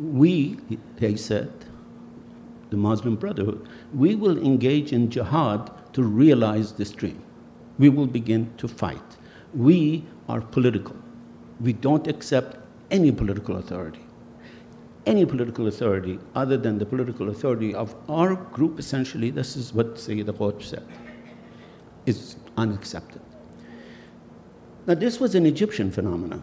we, 0.00 0.58
they 0.96 1.14
said, 1.14 1.52
the 2.70 2.76
Muslim 2.76 3.16
Brotherhood, 3.16 3.68
we 3.92 4.14
will 4.14 4.38
engage 4.38 4.92
in 4.92 5.10
jihad 5.10 5.70
to 5.92 6.02
realize 6.02 6.72
this 6.72 6.92
dream. 6.92 7.22
We 7.78 7.88
will 7.88 8.06
begin 8.06 8.52
to 8.58 8.68
fight. 8.68 9.02
We 9.52 10.04
are 10.28 10.40
political. 10.40 10.96
We 11.60 11.72
don't 11.72 12.06
accept 12.06 12.56
any 12.90 13.12
political 13.12 13.56
authority. 13.56 14.00
Any 15.06 15.26
political 15.26 15.66
authority 15.66 16.18
other 16.34 16.56
than 16.56 16.78
the 16.78 16.86
political 16.86 17.28
authority 17.30 17.74
of 17.74 17.94
our 18.08 18.36
group, 18.36 18.78
essentially, 18.78 19.30
this 19.30 19.56
is 19.56 19.74
what 19.74 19.98
Sayyid 19.98 20.26
Qutb 20.28 20.62
said, 20.62 20.86
is 22.06 22.36
unaccepted. 22.56 23.22
Now, 24.86 24.94
this 24.94 25.20
was 25.20 25.34
an 25.34 25.46
Egyptian 25.46 25.90
phenomenon. 25.90 26.42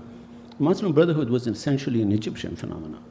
Muslim 0.60 0.91
Brotherhood 0.94 1.29
was 1.29 1.48
essentially 1.48 2.01
an 2.01 2.12
Egyptian 2.12 2.56
phenomenon. 2.56 3.03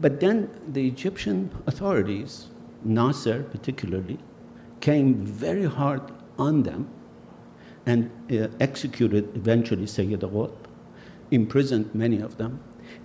But 0.00 0.20
then 0.20 0.50
the 0.68 0.86
Egyptian 0.86 1.50
authorities, 1.66 2.48
Nasser 2.84 3.44
particularly, 3.44 4.18
came 4.80 5.24
very 5.24 5.64
hard 5.64 6.02
on 6.38 6.62
them 6.62 6.88
and 7.86 8.10
uh, 8.30 8.48
executed 8.60 9.36
eventually 9.36 9.86
Sayyid 9.86 10.20
Qutb, 10.20 10.52
imprisoned 11.30 11.94
many 11.94 12.20
of 12.20 12.36
them. 12.36 12.60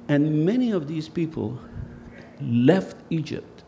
And 0.07 0.45
many 0.45 0.71
of 0.71 0.87
these 0.87 1.09
people 1.09 1.59
left 2.41 2.97
Egypt 3.09 3.63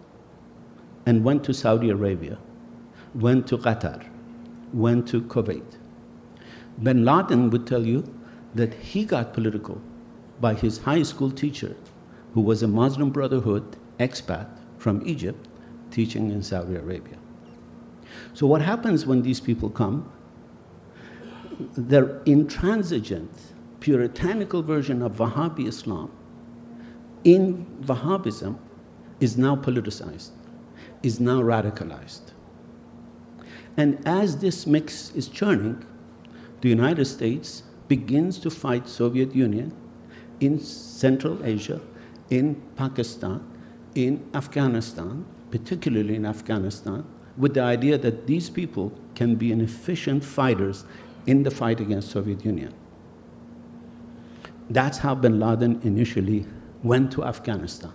and 1.05 1.23
went 1.23 1.43
to 1.45 1.53
Saudi 1.53 1.89
Arabia, 1.89 2.37
went 3.13 3.47
to 3.47 3.57
Qatar, 3.57 4.05
went 4.73 5.07
to 5.09 5.21
Kuwait. 5.21 5.77
Bin 6.81 7.05
Laden 7.05 7.49
would 7.49 7.67
tell 7.67 7.85
you 7.85 8.03
that 8.55 8.73
he 8.73 9.05
got 9.05 9.33
political 9.33 9.81
by 10.39 10.53
his 10.53 10.79
high 10.79 11.03
school 11.03 11.31
teacher, 11.31 11.75
who 12.33 12.41
was 12.41 12.63
a 12.63 12.67
Muslim 12.67 13.11
Brotherhood 13.11 13.77
expat 13.99 14.47
from 14.77 15.05
Egypt 15.05 15.47
teaching 15.91 16.31
in 16.31 16.41
Saudi 16.41 16.75
Arabia. 16.75 17.17
So, 18.33 18.47
what 18.47 18.61
happens 18.61 19.05
when 19.05 19.21
these 19.21 19.39
people 19.39 19.69
come? 19.69 20.11
Their 21.77 22.21
intransigent, 22.25 23.31
puritanical 23.79 24.63
version 24.63 25.01
of 25.01 25.17
Wahhabi 25.17 25.67
Islam 25.67 26.11
in 27.23 27.65
Wahhabism 27.81 28.57
is 29.19 29.37
now 29.37 29.55
politicized, 29.55 30.31
is 31.03 31.19
now 31.19 31.41
radicalized. 31.41 32.31
And 33.77 34.01
as 34.05 34.37
this 34.37 34.65
mix 34.65 35.11
is 35.11 35.27
churning, 35.27 35.85
the 36.61 36.69
United 36.69 37.05
States 37.05 37.63
begins 37.87 38.39
to 38.39 38.49
fight 38.49 38.87
Soviet 38.87 39.35
Union 39.35 39.73
in 40.39 40.59
Central 40.59 41.43
Asia, 41.45 41.81
in 42.29 42.61
Pakistan, 42.75 43.43
in 43.95 44.23
Afghanistan, 44.33 45.25
particularly 45.49 46.15
in 46.15 46.25
Afghanistan, 46.25 47.03
with 47.37 47.53
the 47.53 47.61
idea 47.61 47.97
that 47.97 48.27
these 48.27 48.49
people 48.49 48.91
can 49.15 49.35
be 49.35 49.51
an 49.51 49.61
efficient 49.61 50.23
fighters 50.23 50.85
in 51.25 51.43
the 51.43 51.51
fight 51.51 51.79
against 51.79 52.11
Soviet 52.11 52.45
Union. 52.45 52.73
That's 54.69 54.99
how 54.99 55.15
bin 55.15 55.39
Laden 55.39 55.81
initially 55.83 56.45
went 56.83 57.11
to 57.13 57.23
Afghanistan. 57.23 57.91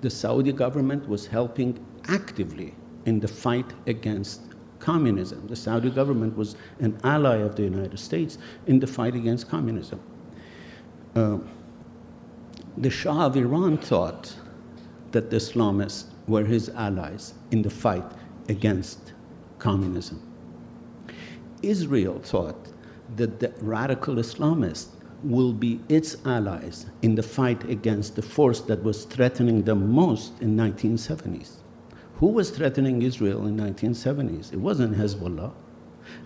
The 0.00 0.10
Saudi 0.10 0.52
government 0.52 1.08
was 1.08 1.26
helping 1.26 1.84
actively 2.08 2.74
in 3.04 3.20
the 3.20 3.28
fight 3.28 3.72
against 3.86 4.47
communism. 4.80 5.46
The 5.48 5.56
Saudi 5.56 5.90
government 5.90 6.36
was 6.36 6.56
an 6.80 6.98
ally 7.04 7.36
of 7.36 7.56
the 7.56 7.62
United 7.62 7.98
States 7.98 8.38
in 8.66 8.80
the 8.80 8.86
fight 8.86 9.14
against 9.14 9.48
communism. 9.48 10.00
Uh, 11.14 11.38
the 12.76 12.90
Shah 12.90 13.26
of 13.26 13.36
Iran 13.36 13.78
thought 13.78 14.34
that 15.12 15.30
the 15.30 15.36
Islamists 15.36 16.04
were 16.26 16.44
his 16.44 16.68
allies 16.70 17.34
in 17.50 17.62
the 17.62 17.70
fight 17.70 18.04
against 18.48 19.12
communism. 19.58 20.22
Israel 21.62 22.20
thought 22.20 22.68
that 23.16 23.40
the 23.40 23.52
radical 23.60 24.16
Islamists 24.16 24.88
will 25.22 25.52
be 25.52 25.80
its 25.88 26.16
allies 26.24 26.86
in 27.02 27.14
the 27.16 27.22
fight 27.22 27.64
against 27.64 28.14
the 28.14 28.22
force 28.22 28.60
that 28.60 28.82
was 28.84 29.04
threatening 29.04 29.62
them 29.62 29.90
most 29.90 30.40
in 30.40 30.56
1970s. 30.56 31.56
Who 32.18 32.26
was 32.26 32.50
threatening 32.50 33.02
Israel 33.02 33.46
in 33.46 33.56
1970s? 33.56 34.52
It 34.52 34.58
wasn't 34.58 34.96
Hezbollah. 34.96 35.52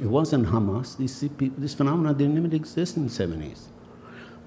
It 0.00 0.06
wasn't 0.06 0.46
Hamas. 0.46 0.96
This, 0.96 1.22
this 1.58 1.74
phenomenon 1.74 2.16
didn't 2.16 2.38
even 2.38 2.54
exist 2.54 2.96
in 2.96 3.08
the 3.08 3.10
70s. 3.10 3.66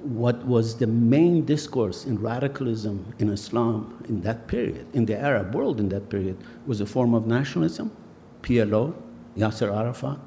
What 0.01 0.43
was 0.45 0.77
the 0.77 0.87
main 0.87 1.45
discourse 1.45 2.05
in 2.05 2.19
radicalism 2.19 3.13
in 3.19 3.29
Islam 3.29 4.03
in 4.09 4.21
that 4.21 4.47
period, 4.47 4.87
in 4.93 5.05
the 5.05 5.17
Arab 5.17 5.53
world 5.53 5.79
in 5.79 5.89
that 5.89 6.09
period, 6.09 6.37
was 6.65 6.81
a 6.81 6.85
form 6.85 7.13
of 7.13 7.27
nationalism, 7.27 7.95
PLO, 8.41 8.95
Yasser 9.37 9.71
Arafat, 9.75 10.17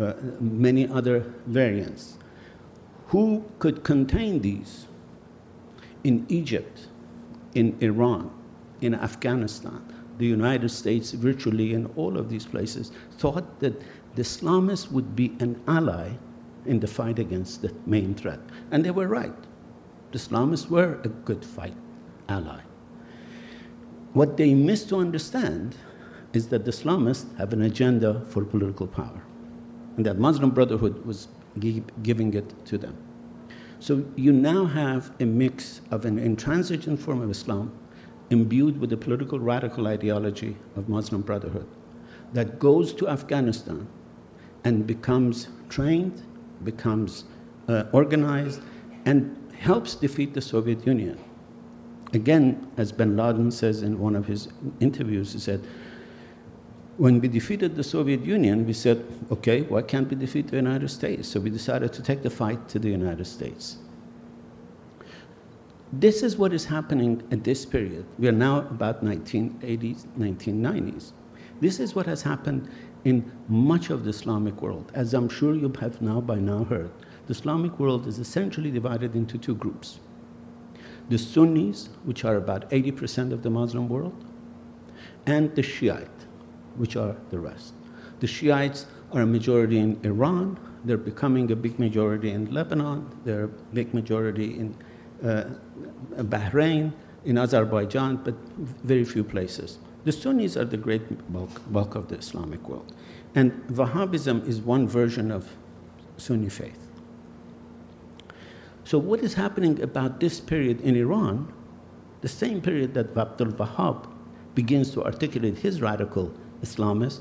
uh, 0.00 0.14
many 0.40 0.88
other 0.88 1.20
variants. 1.46 2.18
Who 3.08 3.44
could 3.60 3.84
contain 3.84 4.40
these? 4.40 4.86
In 6.02 6.26
Egypt, 6.28 6.88
in 7.54 7.76
Iran, 7.80 8.30
in 8.80 8.94
Afghanistan, 8.94 9.82
the 10.18 10.26
United 10.26 10.70
States, 10.70 11.12
virtually 11.12 11.72
in 11.72 11.86
all 11.96 12.18
of 12.18 12.28
these 12.28 12.44
places, 12.44 12.90
thought 13.12 13.60
that 13.60 13.80
the 14.14 14.22
Islamists 14.22 14.90
would 14.90 15.14
be 15.14 15.36
an 15.40 15.60
ally 15.66 16.12
in 16.66 16.80
the 16.80 16.86
fight 16.86 17.18
against 17.18 17.62
the 17.62 17.72
main 17.86 18.14
threat. 18.14 18.40
And 18.70 18.84
they 18.84 18.90
were 18.90 19.06
right. 19.06 19.34
The 20.12 20.18
Islamists 20.18 20.68
were 20.68 21.00
a 21.04 21.08
good 21.08 21.44
fight 21.44 21.76
ally. 22.28 22.60
What 24.12 24.36
they 24.36 24.54
missed 24.54 24.88
to 24.88 24.96
understand 24.96 25.76
is 26.32 26.48
that 26.48 26.64
the 26.64 26.70
Islamists 26.70 27.36
have 27.38 27.52
an 27.52 27.62
agenda 27.62 28.24
for 28.28 28.44
political 28.44 28.86
power, 28.86 29.22
and 29.96 30.04
that 30.04 30.18
Muslim 30.18 30.50
Brotherhood 30.50 31.04
was 31.06 31.28
giving 32.02 32.34
it 32.34 32.66
to 32.66 32.78
them. 32.78 32.96
So 33.80 34.04
you 34.16 34.32
now 34.32 34.64
have 34.64 35.12
a 35.20 35.24
mix 35.24 35.80
of 35.90 36.04
an 36.04 36.18
intransigent 36.18 37.00
form 37.00 37.22
of 37.22 37.30
Islam 37.30 37.72
imbued 38.30 38.80
with 38.80 38.90
the 38.90 38.96
political 38.96 39.38
radical 39.38 39.86
ideology 39.86 40.56
of 40.76 40.88
Muslim 40.88 41.22
Brotherhood 41.22 41.66
that 42.32 42.58
goes 42.58 42.92
to 42.94 43.08
Afghanistan 43.08 43.88
and 44.64 44.86
becomes 44.86 45.48
trained, 45.68 46.22
becomes 46.64 47.24
uh, 47.68 47.84
organized, 47.92 48.60
and 49.06 49.36
helps 49.56 49.94
defeat 49.94 50.34
the 50.34 50.40
Soviet 50.40 50.86
Union. 50.86 51.18
Again, 52.12 52.70
as 52.76 52.92
bin 52.92 53.16
Laden 53.16 53.50
says 53.50 53.82
in 53.82 53.98
one 53.98 54.16
of 54.16 54.26
his 54.26 54.48
interviews, 54.80 55.32
he 55.32 55.38
said, 55.38 55.66
when 56.96 57.20
we 57.20 57.28
defeated 57.28 57.76
the 57.76 57.84
Soviet 57.84 58.24
Union, 58.24 58.66
we 58.66 58.72
said, 58.72 59.04
okay, 59.30 59.62
why 59.62 59.82
can't 59.82 60.10
we 60.10 60.16
defeat 60.16 60.48
the 60.48 60.56
United 60.56 60.88
States? 60.88 61.28
So 61.28 61.38
we 61.38 61.48
decided 61.48 61.92
to 61.92 62.02
take 62.02 62.22
the 62.22 62.30
fight 62.30 62.68
to 62.70 62.78
the 62.78 62.88
United 62.88 63.26
States. 63.26 63.78
This 65.92 66.22
is 66.22 66.36
what 66.36 66.52
is 66.52 66.66
happening 66.66 67.22
at 67.30 67.44
this 67.44 67.64
period. 67.64 68.04
We 68.18 68.28
are 68.28 68.32
now 68.32 68.58
about 68.58 69.02
1980s, 69.02 70.06
1990s. 70.18 71.12
This 71.60 71.80
is 71.80 71.94
what 71.94 72.04
has 72.04 72.22
happened 72.22 72.68
in 73.04 73.32
much 73.48 73.88
of 73.88 74.04
the 74.04 74.10
Islamic 74.10 74.60
world. 74.60 74.92
As 74.94 75.14
I'm 75.14 75.30
sure 75.30 75.54
you 75.54 75.72
have 75.80 76.02
now 76.02 76.20
by 76.20 76.36
now 76.36 76.64
heard, 76.64 76.90
the 77.26 77.32
Islamic 77.32 77.78
world 77.78 78.06
is 78.06 78.18
essentially 78.18 78.70
divided 78.70 79.16
into 79.16 79.38
two 79.38 79.54
groups. 79.54 79.98
The 81.08 81.16
Sunnis, 81.16 81.88
which 82.04 82.22
are 82.26 82.36
about 82.36 82.68
80% 82.70 83.32
of 83.32 83.42
the 83.42 83.48
Muslim 83.48 83.88
world, 83.88 84.24
and 85.24 85.54
the 85.54 85.62
Shiite, 85.62 86.26
which 86.76 86.96
are 86.96 87.16
the 87.30 87.38
rest. 87.38 87.72
The 88.20 88.26
Shiites 88.26 88.86
are 89.12 89.22
a 89.22 89.26
majority 89.26 89.78
in 89.78 89.98
Iran, 90.04 90.58
they're 90.84 90.98
becoming 90.98 91.50
a 91.50 91.56
big 91.56 91.78
majority 91.78 92.30
in 92.30 92.52
Lebanon, 92.52 93.08
they're 93.24 93.44
a 93.44 93.48
big 93.48 93.94
majority 93.94 94.58
in 94.58 94.76
Uh, 95.24 95.44
Bahrain, 96.16 96.92
in 97.24 97.36
Azerbaijan, 97.36 98.16
but 98.24 98.34
very 98.56 99.04
few 99.04 99.24
places. 99.24 99.78
The 100.04 100.12
Sunnis 100.12 100.56
are 100.56 100.64
the 100.64 100.76
great 100.76 101.30
bulk, 101.32 101.60
bulk 101.70 101.94
of 101.94 102.08
the 102.08 102.16
Islamic 102.16 102.66
world. 102.68 102.92
And 103.34 103.52
Wahhabism 103.68 104.46
is 104.46 104.60
one 104.60 104.88
version 104.88 105.30
of 105.30 105.52
Sunni 106.16 106.48
faith. 106.48 106.78
So, 108.84 108.98
what 108.98 109.20
is 109.20 109.34
happening 109.34 109.82
about 109.82 110.20
this 110.20 110.40
period 110.40 110.80
in 110.80 110.96
Iran, 110.96 111.52
the 112.22 112.28
same 112.28 112.62
period 112.62 112.94
that 112.94 113.14
Abdul 113.16 113.48
Wahhab 113.48 114.08
begins 114.54 114.90
to 114.92 115.04
articulate 115.04 115.58
his 115.58 115.82
radical 115.82 116.32
Islamist, 116.62 117.20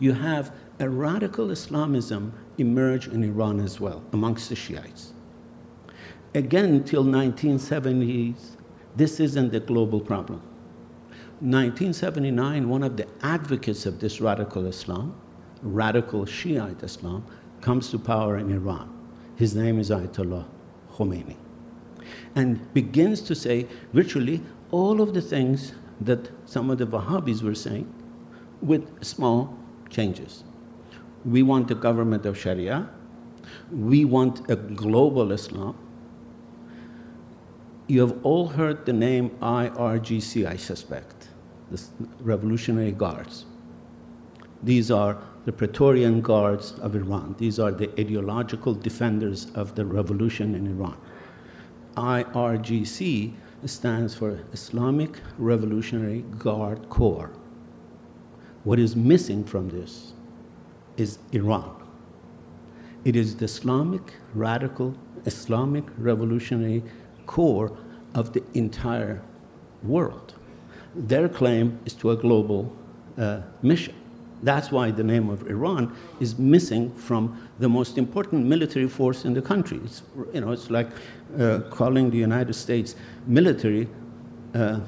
you 0.00 0.14
have 0.14 0.54
a 0.80 0.88
radical 0.88 1.50
Islamism 1.50 2.32
emerge 2.56 3.06
in 3.08 3.22
Iran 3.22 3.60
as 3.60 3.78
well 3.78 4.02
amongst 4.12 4.48
the 4.48 4.56
Shiites. 4.56 5.12
Again, 6.34 6.64
until 6.66 7.04
1970s, 7.04 8.56
this 8.96 9.20
isn't 9.20 9.54
a 9.54 9.60
global 9.60 10.00
problem. 10.00 10.40
1979, 11.40 12.68
one 12.68 12.82
of 12.82 12.96
the 12.96 13.06
advocates 13.22 13.84
of 13.84 14.00
this 14.00 14.20
radical 14.20 14.66
Islam, 14.66 15.14
radical 15.62 16.24
Shiite 16.24 16.82
Islam, 16.82 17.24
comes 17.60 17.90
to 17.90 17.98
power 17.98 18.38
in 18.38 18.50
Iran. 18.50 18.88
His 19.36 19.54
name 19.54 19.78
is 19.78 19.90
Ayatollah 19.90 20.46
Khomeini. 20.92 21.36
And 22.34 22.72
begins 22.72 23.20
to 23.22 23.34
say 23.34 23.66
virtually 23.92 24.40
all 24.70 25.00
of 25.00 25.14
the 25.14 25.20
things 25.20 25.72
that 26.00 26.30
some 26.48 26.70
of 26.70 26.78
the 26.78 26.86
Wahhabis 26.86 27.42
were 27.42 27.54
saying 27.54 27.92
with 28.60 29.04
small 29.04 29.56
changes. 29.90 30.44
We 31.24 31.42
want 31.42 31.70
a 31.70 31.74
government 31.74 32.24
of 32.26 32.38
Sharia. 32.38 32.88
We 33.70 34.04
want 34.04 34.48
a 34.50 34.56
global 34.56 35.32
Islam. 35.32 35.76
You 37.92 38.00
have 38.00 38.24
all 38.24 38.48
heard 38.48 38.86
the 38.86 38.94
name 38.94 39.28
IRGC, 39.42 40.46
I 40.46 40.56
suspect, 40.56 41.28
the 41.70 41.78
Revolutionary 42.20 42.92
Guards. 42.92 43.44
These 44.62 44.90
are 44.90 45.18
the 45.44 45.52
Praetorian 45.52 46.22
Guards 46.22 46.72
of 46.80 46.96
Iran. 46.96 47.34
These 47.36 47.58
are 47.58 47.70
the 47.70 47.90
ideological 48.00 48.72
defenders 48.72 49.48
of 49.54 49.74
the 49.74 49.84
revolution 49.84 50.54
in 50.54 50.68
Iran. 50.68 50.96
IRGC 51.94 53.34
stands 53.66 54.14
for 54.14 54.42
Islamic 54.52 55.20
Revolutionary 55.36 56.22
Guard 56.38 56.88
Corps. 56.88 57.30
What 58.64 58.78
is 58.78 58.96
missing 58.96 59.44
from 59.44 59.68
this 59.68 60.14
is 60.96 61.18
Iran. 61.32 61.76
It 63.04 63.16
is 63.16 63.36
the 63.36 63.44
Islamic, 63.44 64.14
radical 64.32 64.96
Islamic 65.26 65.84
revolutionary 65.98 66.82
core 67.26 67.76
of 68.14 68.32
the 68.32 68.42
entire 68.54 69.22
world. 69.82 70.34
Their 70.94 71.28
claim 71.28 71.78
is 71.84 71.94
to 71.94 72.10
a 72.10 72.16
global 72.16 72.74
uh, 73.18 73.40
mission. 73.62 73.94
That's 74.42 74.72
why 74.72 74.90
the 74.90 75.04
name 75.04 75.30
of 75.30 75.48
Iran 75.48 75.94
is 76.18 76.36
missing 76.38 76.92
from 76.96 77.48
the 77.60 77.68
most 77.68 77.96
important 77.96 78.44
military 78.46 78.88
force 78.88 79.24
in 79.24 79.34
the 79.34 79.42
country. 79.42 79.80
It's, 79.84 80.02
you 80.34 80.40
know, 80.40 80.50
it's 80.50 80.68
like 80.68 80.88
uh, 81.38 81.60
calling 81.70 82.10
the 82.10 82.18
United 82.18 82.54
States 82.54 82.96
military 83.26 83.88
uh, 84.54 84.80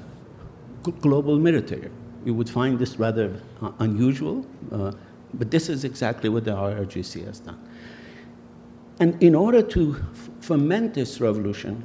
global 1.01 1.39
military. 1.39 1.91
You 2.25 2.35
would 2.35 2.51
find 2.51 2.79
this 2.79 2.99
rather 2.99 3.41
uh, 3.63 3.71
unusual, 3.79 4.45
uh, 4.73 4.93
but 5.35 5.51
this 5.51 5.69
is 5.69 5.85
exactly 5.85 6.29
what 6.29 6.45
the 6.45 6.53
IRGC 6.53 7.25
has 7.27 7.39
done. 7.39 7.61
And 8.99 9.21
in 9.23 9.35
order 9.35 9.63
to 9.63 9.97
f- 10.13 10.31
foment 10.41 10.95
this 10.95 11.21
revolution, 11.21 11.85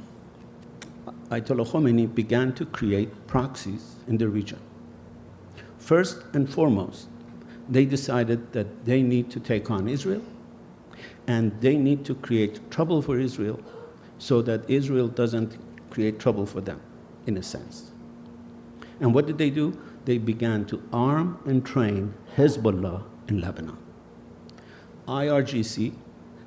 Ayatollah 1.30 1.66
Khomeini 1.66 2.12
began 2.12 2.52
to 2.54 2.66
create 2.66 3.26
proxies 3.26 3.96
in 4.08 4.18
the 4.18 4.28
region. 4.28 4.58
First 5.78 6.22
and 6.32 6.52
foremost, 6.52 7.08
they 7.68 7.84
decided 7.84 8.52
that 8.52 8.84
they 8.84 9.02
need 9.02 9.30
to 9.30 9.40
take 9.40 9.70
on 9.70 9.88
Israel 9.88 10.22
and 11.28 11.52
they 11.60 11.76
need 11.76 12.04
to 12.04 12.14
create 12.16 12.70
trouble 12.70 13.00
for 13.00 13.18
Israel 13.18 13.60
so 14.18 14.42
that 14.42 14.68
Israel 14.68 15.06
doesn't 15.06 15.56
create 15.90 16.18
trouble 16.18 16.46
for 16.46 16.60
them, 16.60 16.80
in 17.26 17.36
a 17.36 17.42
sense. 17.42 17.92
And 18.98 19.14
what 19.14 19.26
did 19.26 19.38
they 19.38 19.50
do? 19.50 19.78
They 20.04 20.18
began 20.18 20.64
to 20.66 20.82
arm 20.92 21.38
and 21.46 21.64
train 21.64 22.14
Hezbollah 22.36 23.04
in 23.28 23.40
Lebanon. 23.40 23.78
IRGC 25.06 25.94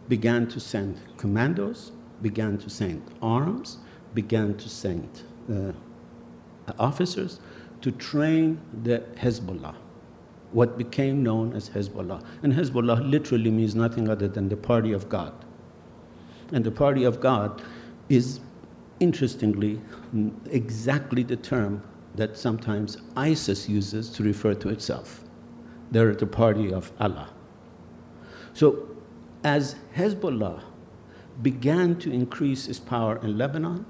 began 0.10 0.48
to 0.48 0.60
send 0.60 1.00
commandos, 1.18 1.92
began 2.22 2.58
to 2.58 2.70
send 2.70 3.02
arms, 3.22 3.78
began 4.14 4.56
to 4.56 4.70
send 4.70 5.24
uh, 5.52 5.72
officers 6.80 7.40
to 7.82 7.92
train 7.92 8.60
the 8.84 9.00
Hezbollah, 9.16 9.76
what 10.52 10.78
became 10.78 11.24
known 11.24 11.54
as 11.54 11.70
Hezbollah. 11.70 12.24
And 12.42 12.54
Hezbollah 12.54 13.10
literally 13.10 13.52
means 13.52 13.76
nothing 13.76 14.10
other 14.10 14.28
than 14.28 14.50
the 14.50 14.58
party 14.58 14.94
of 14.94 15.10
God. 15.10 15.34
And 16.52 16.64
the 16.64 16.72
party 16.72 17.04
of 17.04 17.20
God 17.20 17.62
is, 18.10 18.40
interestingly, 19.00 19.82
exactly 20.50 21.24
the 21.24 21.36
term 21.36 21.84
that 22.16 22.38
sometimes 22.38 22.98
ISIS 23.18 23.68
uses 23.68 24.10
to 24.12 24.24
refer 24.24 24.54
to 24.54 24.70
itself. 24.70 25.24
They're 25.92 26.16
the 26.16 26.28
party 26.28 26.72
of 26.72 26.92
Allah. 27.00 27.30
So, 28.54 28.88
as 29.44 29.76
Hezbollah 29.96 30.62
began 31.42 31.98
to 31.98 32.12
increase 32.12 32.68
its 32.68 32.80
power 32.80 33.18
in 33.18 33.38
Lebanon, 33.38 33.86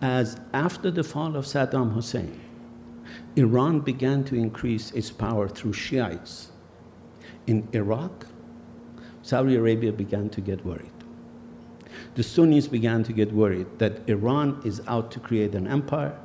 as 0.00 0.38
after 0.52 0.90
the 0.90 1.04
fall 1.04 1.36
of 1.36 1.44
Saddam 1.44 1.92
Hussein, 1.92 2.40
Iran 3.36 3.80
began 3.80 4.24
to 4.24 4.34
increase 4.34 4.90
its 4.92 5.10
power 5.10 5.48
through 5.48 5.72
Shiites 5.72 6.50
in 7.46 7.68
Iraq, 7.72 8.26
Saudi 9.22 9.56
Arabia 9.56 9.92
began 9.92 10.28
to 10.30 10.40
get 10.40 10.64
worried. 10.64 10.90
The 12.14 12.22
Sunnis 12.22 12.66
began 12.66 13.04
to 13.04 13.12
get 13.12 13.32
worried 13.32 13.66
that 13.78 14.08
Iran 14.08 14.60
is 14.64 14.80
out 14.86 15.10
to 15.12 15.20
create 15.20 15.54
an 15.54 15.66
empire, 15.66 16.16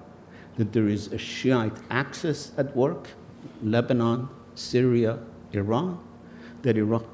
that 0.58 0.74
there 0.74 0.88
is 0.88 1.08
a 1.08 1.18
Shiite 1.18 1.78
axis 1.90 2.52
at 2.58 2.76
work 2.76 3.10
Lebanon, 3.64 4.30
Syria, 4.56 5.20
Iran, 5.54 6.00
that 6.62 6.78
Iran 6.78 7.06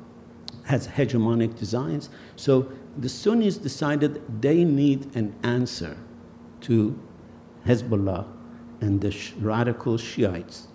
has 0.65 0.87
hegemonic 0.87 1.57
designs. 1.57 2.09
So 2.35 2.71
the 2.97 3.09
Sunnis 3.09 3.57
decided 3.57 4.21
they 4.41 4.63
need 4.63 5.15
an 5.15 5.35
answer 5.43 5.97
to 6.61 6.99
Hezbollah 7.65 8.27
and 8.81 9.01
the 9.01 9.15
radical 9.39 9.97
Shiites 9.97 10.67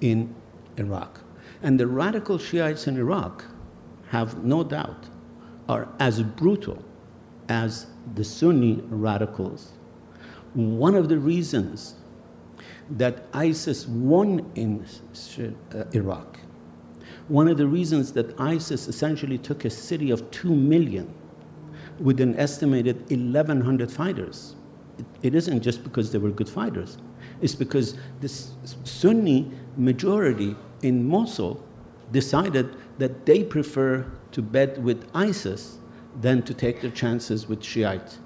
in 0.00 0.34
Iraq. 0.76 1.20
And 1.62 1.78
the 1.78 1.86
radical 1.86 2.38
Shiites 2.38 2.86
in 2.86 2.96
Iraq 2.96 3.44
have 4.08 4.44
no 4.44 4.64
doubt 4.64 5.06
are 5.68 5.88
as 5.98 6.22
brutal 6.22 6.84
as 7.48 7.86
the 8.14 8.24
Sunni 8.24 8.82
radicals. 8.88 9.72
One 10.54 10.94
of 10.94 11.08
the 11.08 11.18
reasons 11.18 11.94
that 12.90 13.26
ISIS 13.32 13.86
won 13.86 14.50
in 14.56 14.84
uh, 15.72 15.84
Iraq, 15.92 16.40
one 17.28 17.46
of 17.46 17.56
the 17.56 17.66
reasons 17.66 18.12
that 18.12 18.38
ISIS 18.40 18.88
essentially 18.88 19.38
took 19.38 19.64
a 19.64 19.70
city 19.70 20.10
of 20.10 20.28
2 20.32 20.52
million 20.52 21.12
with 22.00 22.20
an 22.20 22.36
estimated 22.36 23.08
1,100 23.10 23.92
fighters, 23.92 24.56
it, 25.22 25.34
isn't 25.34 25.62
just 25.62 25.84
because 25.84 26.12
they 26.12 26.18
were 26.18 26.30
good 26.30 26.48
fighters. 26.48 26.98
It's 27.40 27.54
because 27.54 27.96
the 28.20 28.28
Sunni 28.28 29.50
majority 29.76 30.56
in 30.82 31.06
Mosul 31.06 31.64
decided 32.12 32.76
that 32.98 33.26
they 33.26 33.44
prefer 33.44 34.10
to 34.32 34.42
bet 34.42 34.80
with 34.80 35.08
ISIS 35.14 35.78
than 36.20 36.42
to 36.42 36.54
take 36.54 36.80
their 36.80 36.90
chances 36.90 37.48
with 37.48 37.62
Shiite 37.62 38.18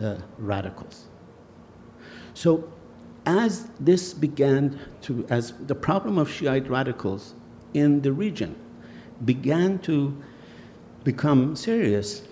uh, 0.00 0.16
radicals. 0.38 1.06
So 2.34 2.72
as 3.26 3.68
this 3.78 4.12
began 4.14 4.78
to, 5.02 5.26
as 5.28 5.52
the 5.66 5.74
problem 5.74 6.18
of 6.18 6.30
Shiite 6.30 6.68
radicals 6.68 7.34
in 7.74 8.02
the 8.02 8.12
region 8.12 8.56
began 9.24 9.78
to 9.80 10.16
become 11.04 11.56
serious, 11.56 12.22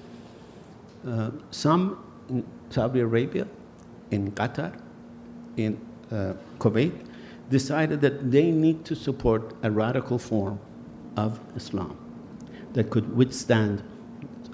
uh, 1.07 1.31
some 1.51 2.03
in 2.29 2.45
Saudi 2.71 3.01
Arabia, 3.01 3.47
in 4.11 4.33
Qatar, 4.33 4.79
in 5.57 5.81
uh, 6.11 6.35
Kuwait, 6.59 6.93
decided 7.49 8.01
that 8.01 8.31
they 8.31 8.51
need 8.51 8.85
to 8.85 8.95
support 8.95 9.55
a 9.63 9.71
radical 9.71 10.19
form 10.19 10.61
of 11.17 11.41
Islam 11.57 11.97
that 12.73 12.91
could 12.91 13.17
withstand 13.17 13.83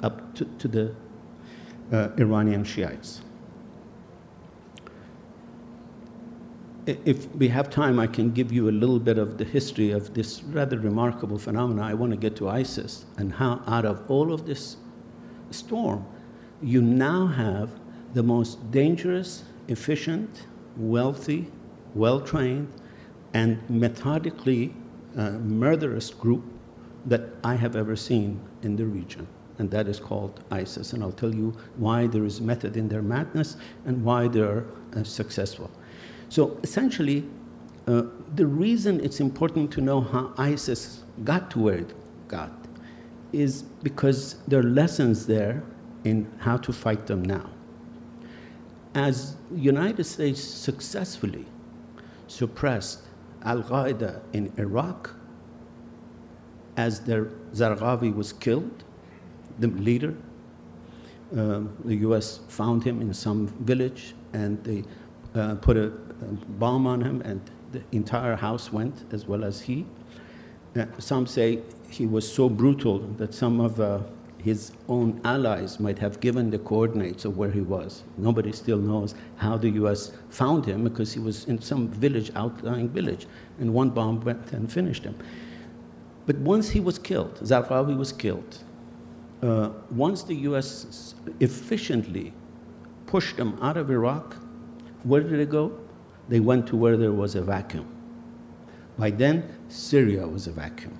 up 0.02 0.34
to, 0.34 0.44
to 0.58 0.68
the 0.68 0.94
uh, 1.92 2.08
Iranian 2.18 2.64
Shiites. 2.64 3.20
if 6.86 7.34
we 7.34 7.48
have 7.48 7.68
time, 7.68 7.98
I 7.98 8.06
can 8.06 8.30
give 8.30 8.52
you 8.52 8.68
a 8.68 8.70
little 8.70 9.00
bit 9.00 9.18
of 9.18 9.38
the 9.38 9.44
history 9.44 9.90
of 9.90 10.14
this 10.14 10.42
rather 10.44 10.78
remarkable 10.78 11.38
phenomenon. 11.38 11.84
I 11.84 11.94
want 11.94 12.12
to 12.12 12.16
get 12.16 12.36
to 12.36 12.48
ISIS 12.48 13.06
and 13.16 13.32
how, 13.32 13.60
out 13.66 13.84
of 13.84 14.08
all 14.08 14.32
of 14.32 14.46
this 14.46 14.76
storm, 15.50 16.06
you 16.62 16.80
now 16.80 17.26
have 17.26 17.70
the 18.14 18.22
most 18.22 18.70
dangerous, 18.70 19.44
efficient, 19.68 20.46
wealthy, 20.76 21.50
well 21.94 22.20
trained, 22.20 22.72
and 23.34 23.58
methodically 23.68 24.74
uh, 25.16 25.30
murderous 25.30 26.10
group 26.10 26.44
that 27.06 27.22
I 27.44 27.54
have 27.54 27.76
ever 27.76 27.96
seen 27.96 28.40
in 28.62 28.76
the 28.76 28.84
region. 28.84 29.26
And 29.58 29.70
that 29.70 29.88
is 29.88 29.98
called 29.98 30.44
ISIS. 30.50 30.92
And 30.92 31.02
I'll 31.02 31.12
tell 31.12 31.34
you 31.34 31.56
why 31.76 32.06
there 32.06 32.24
is 32.24 32.40
method 32.40 32.76
in 32.76 32.88
their 32.88 33.02
madness 33.02 33.56
and 33.86 34.04
why 34.04 34.28
they're 34.28 34.64
uh, 34.94 35.02
successful. 35.02 35.70
So 36.28 36.58
essentially, 36.62 37.24
uh, 37.86 38.02
the 38.34 38.46
reason 38.46 39.02
it's 39.02 39.20
important 39.20 39.70
to 39.72 39.80
know 39.80 40.00
how 40.00 40.34
ISIS 40.36 41.04
got 41.24 41.50
to 41.52 41.60
where 41.60 41.78
it 41.78 41.94
got 42.28 42.52
is 43.32 43.62
because 43.82 44.36
there 44.48 44.60
are 44.60 44.64
lessons 44.64 45.26
there 45.26 45.62
in 46.04 46.30
how 46.38 46.56
to 46.58 46.72
fight 46.72 47.06
them 47.06 47.22
now. 47.22 47.48
As 48.96 49.36
United 49.54 50.04
States 50.04 50.42
successfully 50.42 51.44
suppressed 52.28 53.02
Al 53.42 53.62
Qaeda 53.62 54.22
in 54.32 54.50
Iraq, 54.56 55.14
as 56.78 57.00
their 57.00 57.26
Zarqawi 57.52 58.14
was 58.14 58.32
killed, 58.32 58.84
the 59.58 59.66
leader, 59.66 60.14
uh, 61.36 61.60
the 61.84 61.96
US 62.08 62.40
found 62.48 62.84
him 62.84 63.02
in 63.02 63.12
some 63.12 63.48
village 63.60 64.14
and 64.32 64.64
they 64.64 64.82
uh, 65.34 65.56
put 65.56 65.76
a 65.76 65.88
bomb 66.58 66.86
on 66.86 67.02
him, 67.02 67.20
and 67.20 67.42
the 67.72 67.82
entire 67.92 68.34
house 68.34 68.72
went, 68.72 69.04
as 69.12 69.26
well 69.26 69.44
as 69.44 69.60
he. 69.60 69.84
Uh, 70.74 70.86
some 70.98 71.26
say 71.26 71.60
he 71.90 72.06
was 72.06 72.30
so 72.30 72.48
brutal 72.48 73.00
that 73.18 73.34
some 73.34 73.60
of 73.60 73.78
uh, 73.78 74.00
his 74.46 74.70
own 74.88 75.20
allies 75.24 75.80
might 75.80 75.98
have 75.98 76.20
given 76.20 76.50
the 76.50 76.58
coordinates 76.60 77.24
of 77.24 77.36
where 77.36 77.50
he 77.50 77.60
was. 77.60 78.04
Nobody 78.16 78.52
still 78.52 78.78
knows 78.78 79.16
how 79.36 79.56
the 79.56 79.70
U.S. 79.80 80.12
found 80.30 80.64
him 80.64 80.84
because 80.84 81.12
he 81.12 81.18
was 81.18 81.44
in 81.46 81.60
some 81.60 81.88
village, 81.88 82.30
outlying 82.36 82.88
village, 82.88 83.26
and 83.58 83.74
one 83.74 83.90
bomb 83.90 84.20
went 84.20 84.52
and 84.52 84.72
finished 84.72 85.02
him. 85.02 85.16
But 86.26 86.36
once 86.36 86.70
he 86.70 86.78
was 86.78 86.96
killed, 86.96 87.34
Zarqawi 87.40 87.96
was 87.96 88.12
killed, 88.12 88.58
uh, 89.42 89.70
once 89.90 90.22
the 90.22 90.36
U.S. 90.50 91.14
efficiently 91.40 92.32
pushed 93.06 93.36
him 93.36 93.58
out 93.60 93.76
of 93.76 93.90
Iraq, 93.90 94.36
where 95.02 95.22
did 95.22 95.40
they 95.40 95.46
go? 95.46 95.76
they 96.28 96.40
went 96.40 96.66
to 96.68 96.76
where 96.76 96.96
there 96.96 97.12
was 97.12 97.34
a 97.34 97.42
vacuum. 97.42 97.86
By 98.98 99.10
then, 99.10 99.44
Syria 99.68 100.26
was 100.26 100.46
a 100.46 100.52
vacuum. 100.52 100.98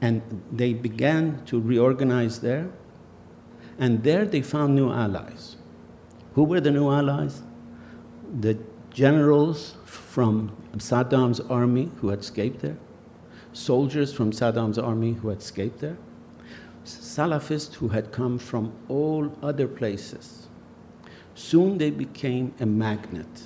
And 0.00 0.22
they 0.50 0.72
began 0.72 1.44
to 1.46 1.60
reorganize 1.60 2.40
there, 2.40 2.70
and 3.78 4.02
there 4.02 4.24
they 4.24 4.42
found 4.42 4.74
new 4.74 4.90
allies. 4.90 5.56
Who 6.34 6.44
were 6.44 6.60
the 6.60 6.70
new 6.70 6.90
allies? 6.90 7.42
The 8.40 8.58
generals 8.90 9.76
from 9.84 10.56
Saddam's 10.78 11.40
army 11.40 11.90
who 12.00 12.08
had 12.08 12.20
escaped 12.20 12.60
there, 12.60 12.78
soldiers 13.52 14.12
from 14.12 14.32
Saddam's 14.32 14.78
army 14.78 15.14
who 15.14 15.28
had 15.28 15.38
escaped 15.38 15.80
there, 15.80 15.98
Salafists 16.84 17.74
who 17.74 17.88
had 17.88 18.10
come 18.10 18.38
from 18.38 18.72
all 18.88 19.36
other 19.42 19.68
places. 19.68 20.48
Soon 21.34 21.78
they 21.78 21.90
became 21.90 22.54
a 22.58 22.66
magnet. 22.66 23.44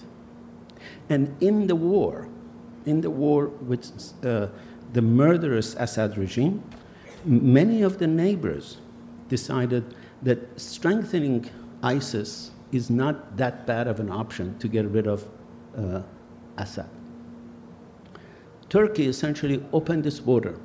And 1.08 1.36
in 1.42 1.66
the 1.66 1.76
war, 1.76 2.28
in 2.86 3.00
the 3.00 3.10
war 3.10 3.46
with 3.46 3.90
uh, 4.24 4.48
the 4.92 5.02
murderous 5.02 5.74
Assad 5.74 6.16
regime, 6.16 6.62
many 7.24 7.82
of 7.82 7.98
the 7.98 8.06
neighbors 8.06 8.78
decided 9.28 9.94
that 10.22 10.60
strengthening 10.60 11.50
ISIS 11.82 12.50
is 12.72 12.90
not 12.90 13.36
that 13.36 13.66
bad 13.66 13.86
of 13.86 14.00
an 14.00 14.10
option 14.10 14.58
to 14.58 14.68
get 14.68 14.86
rid 14.86 15.06
of 15.06 15.28
uh, 15.76 16.02
Assad. 16.56 16.88
Turkey 18.68 19.06
essentially 19.06 19.64
opened 19.72 20.06
its 20.06 20.20
border. 20.20 20.58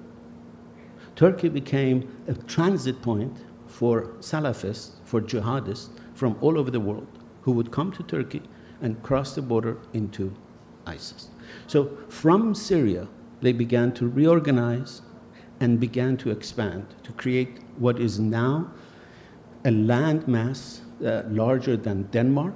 Turkey 1.16 1.50
became 1.50 2.24
a 2.28 2.34
transit 2.34 3.02
point 3.02 3.38
for 3.68 4.14
Salafists, 4.20 4.92
for 5.04 5.22
jihadists 5.22 5.90
from 6.14 6.38
all 6.42 6.58
over 6.58 6.72
the 6.72 6.80
world 6.80 7.08
who 7.42 7.52
would 7.52 7.72
come 7.72 7.92
to 7.92 8.04
Turkey 8.04 8.42
and 8.82 9.02
cross 9.04 9.36
the 9.36 9.42
border 9.42 9.78
into 9.94 10.34
ISIS. 10.86 11.28
So 11.68 11.98
from 12.08 12.56
Syria, 12.56 13.08
they 13.42 13.54
began 13.54 13.92
to 13.94 14.08
reorganize 14.08 15.02
and 15.60 15.80
began 15.80 16.18
to 16.18 16.32
expand 16.32 16.86
to 17.04 17.12
create 17.14 17.60
what 17.78 18.00
is 18.00 18.20
now 18.20 18.72
a 19.66 19.72
land 19.72 20.28
mass 20.28 20.82
uh, 21.06 21.24
larger 21.30 21.76
than 21.78 22.04
Denmark, 22.04 22.56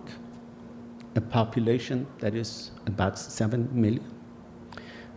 a 1.16 1.22
population 1.22 2.08
that 2.20 2.34
is 2.34 2.72
about 2.86 3.18
7 3.18 3.70
million. 3.74 4.06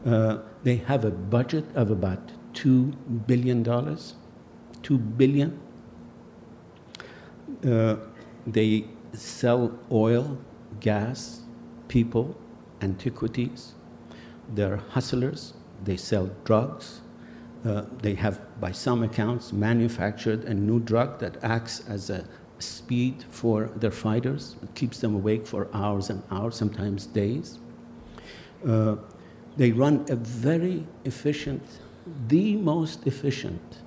Uh, 0.05 0.39
they 0.63 0.77
have 0.77 1.05
a 1.05 1.11
budget 1.11 1.65
of 1.75 1.91
about 1.91 2.33
$2 2.55 3.27
billion. 3.27 3.65
2 3.65 4.99
billion. 4.99 5.61
Uh, 7.65 7.97
they 8.47 8.87
sell 9.13 9.79
oil, 9.91 10.39
gas, 10.81 11.41
people, 11.89 12.37
antiquities. 12.81 13.75
They're 14.55 14.77
hustlers. 14.77 15.55
They 15.85 15.97
sell 15.97 16.31
drugs. 16.45 17.01
Uh, 17.65 17.85
they 18.01 18.15
have, 18.15 18.41
by 18.61 18.73
some 18.73 19.03
accounts, 19.03 19.53
manufactured 19.53 20.45
a 20.45 20.55
new 20.55 20.81
drug 20.81 21.19
that 21.19 21.43
acts 21.43 21.83
as 21.89 22.11
a 22.11 22.25
speed 22.59 23.25
for 23.31 23.67
their 23.77 23.91
fighters. 23.91 24.57
It 24.63 24.75
keeps 24.75 25.01
them 25.01 25.15
awake 25.15 25.47
for 25.47 25.69
hours 25.75 26.11
and 26.11 26.23
hours, 26.31 26.55
sometimes 26.57 27.07
days. 27.07 27.59
Uh, 28.67 28.97
they 29.57 29.73
run 29.73 30.05
a 30.09 30.17
very 30.17 30.87
efficient, 31.05 31.63
the 32.29 32.57
most 32.57 33.07
efficient 33.07 33.79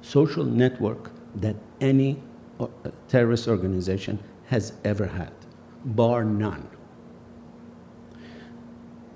social 0.00 0.44
network 0.44 1.10
that 1.34 1.56
any 1.80 2.22
uh, 2.60 2.66
terrorist 3.08 3.48
organization 3.48 4.18
has 4.46 4.72
ever 4.84 5.06
had, 5.06 5.32
bar 5.84 6.24
none. 6.24 6.68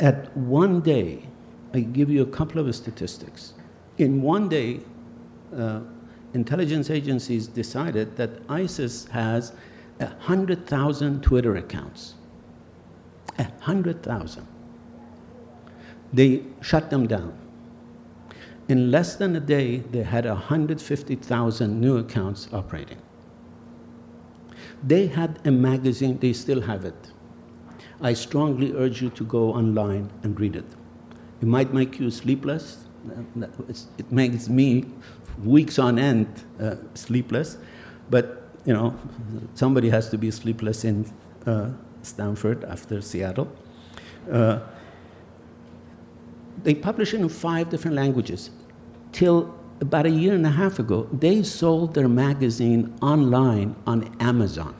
At 0.00 0.36
one 0.36 0.80
day, 0.80 1.29
I 1.72 1.80
give 1.80 2.10
you 2.10 2.22
a 2.22 2.26
couple 2.26 2.66
of 2.66 2.74
statistics. 2.74 3.54
In 3.98 4.22
one 4.22 4.48
day, 4.48 4.80
uh, 5.56 5.80
intelligence 6.34 6.90
agencies 6.90 7.46
decided 7.46 8.16
that 8.16 8.30
ISIS 8.48 9.06
has 9.08 9.52
100,000 9.98 11.22
Twitter 11.22 11.56
accounts. 11.56 12.14
100,000. 13.36 14.46
They 16.12 16.42
shut 16.60 16.90
them 16.90 17.06
down. 17.06 17.36
In 18.68 18.90
less 18.90 19.16
than 19.16 19.36
a 19.36 19.40
day, 19.40 19.78
they 19.78 20.02
had 20.02 20.24
150,000 20.24 21.80
new 21.80 21.98
accounts 21.98 22.48
operating. 22.52 22.98
They 24.82 25.08
had 25.08 25.40
a 25.44 25.50
magazine, 25.50 26.18
they 26.18 26.32
still 26.32 26.62
have 26.62 26.84
it. 26.84 27.10
I 28.00 28.14
strongly 28.14 28.72
urge 28.72 29.02
you 29.02 29.10
to 29.10 29.24
go 29.24 29.52
online 29.52 30.10
and 30.22 30.38
read 30.38 30.56
it. 30.56 30.64
It 31.40 31.46
might 31.46 31.72
make 31.72 31.98
you 31.98 32.10
sleepless. 32.10 32.84
It 33.98 34.12
makes 34.12 34.48
me 34.48 34.84
weeks 35.42 35.78
on 35.78 35.98
end 35.98 36.26
uh, 36.60 36.76
sleepless. 36.94 37.56
But, 38.10 38.42
you 38.64 38.74
know, 38.74 38.94
somebody 39.54 39.88
has 39.88 40.10
to 40.10 40.18
be 40.18 40.30
sleepless 40.30 40.84
in 40.84 41.10
uh, 41.46 41.70
Stanford 42.02 42.64
after 42.64 43.00
Seattle. 43.00 43.50
Uh, 44.30 44.60
they 46.62 46.74
publish 46.74 47.14
in 47.14 47.28
five 47.28 47.70
different 47.70 47.96
languages. 47.96 48.50
Till 49.12 49.54
about 49.80 50.04
a 50.04 50.10
year 50.10 50.34
and 50.34 50.44
a 50.44 50.50
half 50.50 50.78
ago, 50.78 51.08
they 51.10 51.42
sold 51.42 51.94
their 51.94 52.08
magazine 52.08 52.94
online 53.00 53.74
on 53.86 54.14
Amazon. 54.20 54.74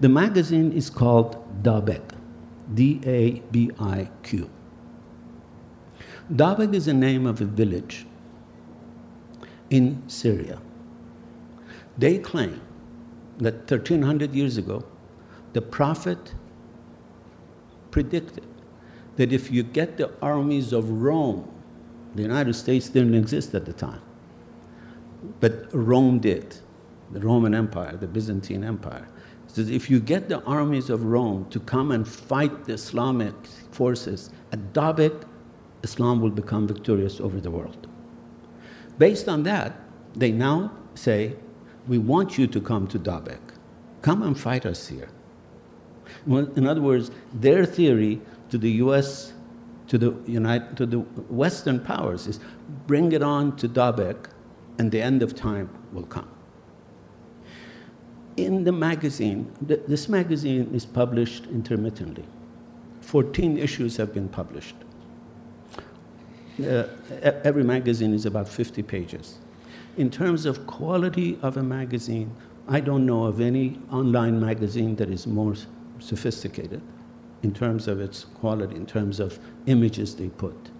The 0.00 0.08
magazine 0.08 0.72
is 0.72 0.90
called 0.90 1.36
Dabiq, 1.62 2.02
D 2.74 3.00
A 3.04 3.40
B 3.50 3.70
I 3.78 4.08
Q. 4.22 4.50
Dabiq 6.32 6.74
is 6.74 6.86
the 6.86 6.94
name 6.94 7.26
of 7.26 7.40
a 7.40 7.44
village 7.44 8.06
in 9.70 10.02
Syria. 10.08 10.60
They 11.98 12.18
claim 12.18 12.60
that 13.38 13.70
1300 13.70 14.34
years 14.34 14.56
ago, 14.56 14.84
the 15.52 15.60
prophet 15.62 16.34
predicted 17.90 18.46
that 19.16 19.32
if 19.32 19.50
you 19.50 19.62
get 19.62 19.96
the 19.96 20.10
armies 20.22 20.72
of 20.72 20.88
Rome, 20.88 21.48
the 22.14 22.22
United 22.22 22.54
States 22.54 22.88
didn't 22.88 23.14
exist 23.14 23.54
at 23.54 23.66
the 23.66 23.72
time, 23.72 24.00
but 25.40 25.68
Rome 25.74 26.18
did, 26.18 26.56
the 27.10 27.20
Roman 27.20 27.54
Empire, 27.54 27.96
the 27.96 28.06
Byzantine 28.06 28.64
Empire. 28.64 29.06
Says 29.52 29.68
if 29.68 29.90
you 29.90 30.00
get 30.00 30.30
the 30.30 30.42
armies 30.44 30.88
of 30.88 31.04
Rome 31.04 31.46
to 31.50 31.60
come 31.60 31.90
and 31.90 32.08
fight 32.08 32.64
the 32.64 32.72
Islamic 32.72 33.34
forces 33.70 34.30
at 34.50 34.72
Dabiq, 34.72 35.24
Islam 35.82 36.22
will 36.22 36.30
become 36.30 36.66
victorious 36.66 37.20
over 37.20 37.38
the 37.38 37.50
world. 37.50 37.86
Based 38.96 39.28
on 39.28 39.42
that, 39.42 39.78
they 40.14 40.32
now 40.32 40.72
say, 40.94 41.36
We 41.86 41.98
want 41.98 42.38
you 42.38 42.46
to 42.46 42.60
come 42.60 42.86
to 42.88 42.98
Dabiq. 42.98 43.40
Come 44.00 44.22
and 44.22 44.38
fight 44.38 44.64
us 44.64 44.88
here. 44.88 45.10
Well, 46.26 46.50
in 46.56 46.66
other 46.66 46.80
words, 46.80 47.10
their 47.34 47.66
theory 47.66 48.22
to 48.50 48.56
the 48.56 48.70
US, 48.84 49.34
to 49.88 49.98
the, 49.98 50.14
United, 50.26 50.78
to 50.78 50.86
the 50.86 51.00
Western 51.28 51.78
powers 51.78 52.26
is 52.26 52.40
bring 52.86 53.12
it 53.12 53.22
on 53.22 53.56
to 53.56 53.68
Dabiq, 53.68 54.30
and 54.78 54.90
the 54.90 55.02
end 55.02 55.22
of 55.22 55.34
time 55.34 55.68
will 55.92 56.06
come. 56.06 56.31
In 58.36 58.64
the 58.64 58.72
magazine, 58.72 59.52
th- 59.66 59.82
this 59.86 60.08
magazine 60.08 60.70
is 60.74 60.86
published 60.86 61.46
intermittently. 61.46 62.24
14 63.02 63.58
issues 63.58 63.96
have 63.96 64.14
been 64.14 64.28
published 64.28 64.76
uh, 66.60 66.84
every 67.44 67.64
magazine 67.64 68.12
is 68.12 68.26
about 68.26 68.48
50 68.48 68.82
pages. 68.82 69.38
In 69.96 70.10
terms 70.10 70.46
of 70.46 70.66
quality 70.66 71.38
of 71.42 71.56
a 71.56 71.62
magazine, 71.62 72.34
I 72.68 72.80
don't 72.80 73.06
know 73.06 73.24
of 73.24 73.40
any 73.40 73.78
online 73.90 74.40
magazine 74.40 74.96
that 74.96 75.10
is 75.10 75.26
more 75.26 75.54
sophisticated 75.98 76.80
in 77.42 77.52
terms 77.52 77.88
of 77.88 78.00
its 78.00 78.24
quality, 78.24 78.76
in 78.76 78.86
terms 78.86 79.18
of 79.18 79.38
images 79.66 80.14
they 80.14 80.28
put. 80.28 80.70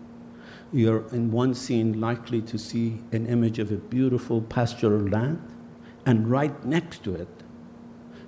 You're 0.73 1.07
in 1.09 1.31
one 1.31 1.55
scene 1.55 2.01
likely 2.01 2.41
to 2.43 2.59
see 2.59 3.01
an 3.12 3.27
image 3.27 3.59
of 3.59 3.73
a 3.73 3.77
beautiful 3.77 4.41
pastoral 4.41 5.03
land, 5.09 5.41
and 6.07 6.31
right 6.31 6.65
next 6.65 7.05
to 7.05 7.15
it, 7.15 7.29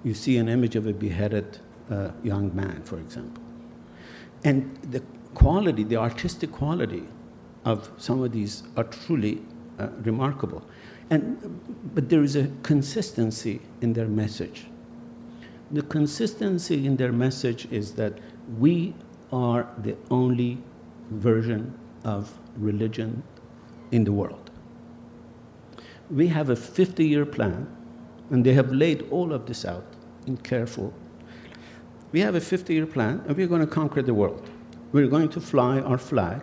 you 0.04 0.14
see 0.14 0.36
an 0.36 0.48
image 0.48 0.76
of 0.76 0.86
a 0.86 0.92
beheaded 0.92 1.58
uh, 1.90 2.10
young 2.22 2.54
man, 2.54 2.82
for 2.84 2.98
example. 2.98 3.42
And 4.44 4.76
the 4.90 5.02
quality, 5.34 5.82
the 5.82 5.96
artistic 5.96 6.52
quality 6.52 7.04
of 7.64 7.90
some 7.96 8.22
of 8.22 8.32
these 8.32 8.62
are 8.76 8.84
truly 8.84 9.42
uh, 9.78 9.88
remarkable. 10.02 10.62
And, 11.10 11.60
but 11.94 12.08
there 12.10 12.22
is 12.22 12.36
a 12.36 12.50
consistency 12.62 13.60
in 13.80 13.94
their 13.94 14.06
message. 14.06 14.66
The 15.70 15.82
consistency 15.82 16.86
in 16.86 16.96
their 16.96 17.12
message 17.12 17.66
is 17.70 17.92
that 17.94 18.18
we 18.58 18.94
are 19.32 19.66
the 19.78 19.96
only 20.10 20.58
version 21.10 21.76
of 22.04 22.38
religion 22.56 23.22
in 23.90 24.04
the 24.04 24.12
world. 24.12 24.50
We 26.10 26.28
have 26.28 26.50
a 26.50 26.56
50 26.56 27.06
year 27.06 27.24
plan, 27.24 27.66
and 28.30 28.44
they 28.44 28.52
have 28.52 28.70
laid 28.72 29.06
all 29.10 29.32
of 29.32 29.46
this 29.46 29.64
out 29.64 29.93
in 30.26 30.36
careful. 30.38 30.92
We 32.12 32.20
have 32.20 32.34
a 32.34 32.40
50 32.40 32.74
year 32.74 32.86
plan, 32.86 33.22
and 33.26 33.36
we're 33.36 33.46
going 33.46 33.60
to 33.60 33.66
conquer 33.66 34.02
the 34.02 34.14
world. 34.14 34.48
We're 34.92 35.08
going 35.08 35.28
to 35.30 35.40
fly 35.40 35.80
our 35.80 35.98
flag 35.98 36.42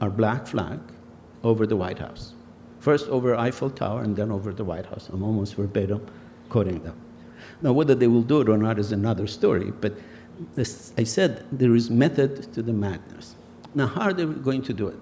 our 0.00 0.10
black 0.10 0.46
flag 0.46 0.80
over 1.42 1.66
the 1.66 1.76
White 1.76 1.98
House. 1.98 2.34
First 2.80 3.08
over 3.08 3.34
Eiffel 3.34 3.70
Tower 3.70 4.02
and 4.02 4.14
then 4.14 4.30
over 4.30 4.52
the 4.52 4.64
White 4.64 4.86
House. 4.86 5.08
I'm 5.10 5.22
almost 5.22 5.54
verbatim 5.54 6.06
quoting 6.48 6.82
them. 6.82 6.96
Now, 7.62 7.72
whether 7.72 7.94
they 7.94 8.08
will 8.08 8.22
do 8.22 8.40
it 8.40 8.48
or 8.48 8.58
not 8.58 8.78
is 8.78 8.92
another 8.92 9.26
story, 9.26 9.72
but 9.80 9.94
this, 10.54 10.92
I 10.98 11.04
said 11.04 11.46
there 11.50 11.74
is 11.74 11.90
method 11.90 12.52
to 12.54 12.62
the 12.62 12.72
madness. 12.72 13.36
Now, 13.74 13.86
how 13.86 14.02
are 14.02 14.12
they 14.12 14.26
going 14.26 14.62
to 14.62 14.72
do 14.72 14.88
it? 14.88 15.00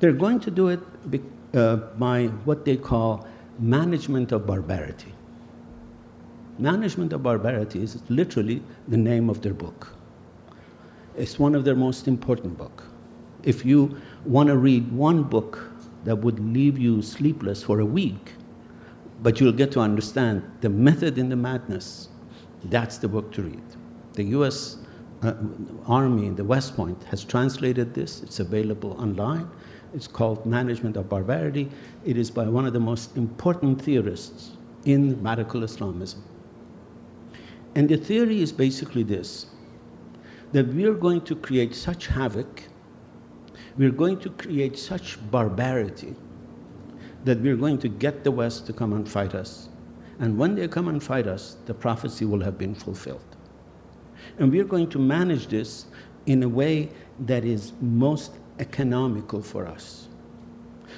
They're 0.00 0.12
going 0.12 0.40
to 0.40 0.50
do 0.50 0.68
it 0.68 0.80
uh, 1.54 1.76
by 1.76 2.26
what 2.44 2.64
they 2.64 2.76
call 2.76 3.26
management 3.58 4.32
of 4.32 4.46
barbarity. 4.46 5.12
Management 6.58 7.12
of 7.12 7.22
barbarity 7.22 7.82
is 7.82 7.98
literally 8.10 8.62
the 8.86 8.96
name 8.96 9.30
of 9.30 9.40
their 9.42 9.54
book. 9.54 9.94
It's 11.16 11.38
one 11.38 11.54
of 11.54 11.64
their 11.64 11.74
most 11.74 12.06
important 12.06 12.58
books. 12.58 12.84
If 13.42 13.64
you 13.64 14.00
want 14.24 14.48
to 14.48 14.56
read 14.56 14.92
one 14.92 15.24
book 15.24 15.70
that 16.04 16.16
would 16.16 16.38
leave 16.40 16.78
you 16.78 17.02
sleepless 17.02 17.62
for 17.62 17.80
a 17.80 17.86
week, 17.86 18.32
but 19.22 19.40
you'll 19.40 19.52
get 19.52 19.72
to 19.72 19.80
understand 19.80 20.42
the 20.60 20.68
method 20.68 21.18
in 21.18 21.28
the 21.28 21.36
madness, 21.36 22.08
that's 22.64 22.98
the 22.98 23.08
book 23.08 23.32
to 23.32 23.42
read. 23.42 23.62
The 24.14 24.24
US 24.36 24.76
uh, 25.22 25.34
Army 25.86 26.26
in 26.26 26.36
the 26.36 26.44
West 26.44 26.76
Point 26.76 27.02
has 27.04 27.24
translated 27.24 27.94
this, 27.94 28.22
it's 28.22 28.40
available 28.40 28.92
online. 29.00 29.48
It's 29.94 30.06
called 30.06 30.46
Management 30.46 30.96
of 30.96 31.08
Barbarity. 31.08 31.70
It 32.04 32.16
is 32.16 32.30
by 32.30 32.44
one 32.44 32.66
of 32.66 32.72
the 32.72 32.80
most 32.80 33.16
important 33.16 33.82
theorists 33.82 34.52
in 34.84 35.22
radical 35.22 35.62
Islamism. 35.62 36.22
And 37.74 37.88
the 37.88 37.96
theory 37.96 38.42
is 38.42 38.52
basically 38.52 39.02
this 39.02 39.46
that 40.52 40.68
we 40.68 40.84
are 40.84 40.94
going 40.94 41.22
to 41.22 41.34
create 41.34 41.74
such 41.74 42.08
havoc, 42.08 42.64
we're 43.78 43.90
going 43.90 44.18
to 44.18 44.28
create 44.28 44.78
such 44.78 45.18
barbarity, 45.30 46.14
that 47.24 47.40
we're 47.40 47.56
going 47.56 47.78
to 47.78 47.88
get 47.88 48.22
the 48.22 48.30
West 48.30 48.66
to 48.66 48.72
come 48.74 48.92
and 48.92 49.08
fight 49.08 49.34
us. 49.34 49.70
And 50.18 50.36
when 50.36 50.54
they 50.54 50.68
come 50.68 50.88
and 50.88 51.02
fight 51.02 51.26
us, 51.26 51.56
the 51.64 51.72
prophecy 51.72 52.26
will 52.26 52.42
have 52.42 52.58
been 52.58 52.74
fulfilled. 52.74 53.24
And 54.38 54.52
we're 54.52 54.64
going 54.64 54.90
to 54.90 54.98
manage 54.98 55.46
this 55.46 55.86
in 56.26 56.42
a 56.42 56.48
way 56.48 56.90
that 57.20 57.44
is 57.44 57.72
most 57.80 58.32
economical 58.58 59.42
for 59.42 59.66
us. 59.66 60.08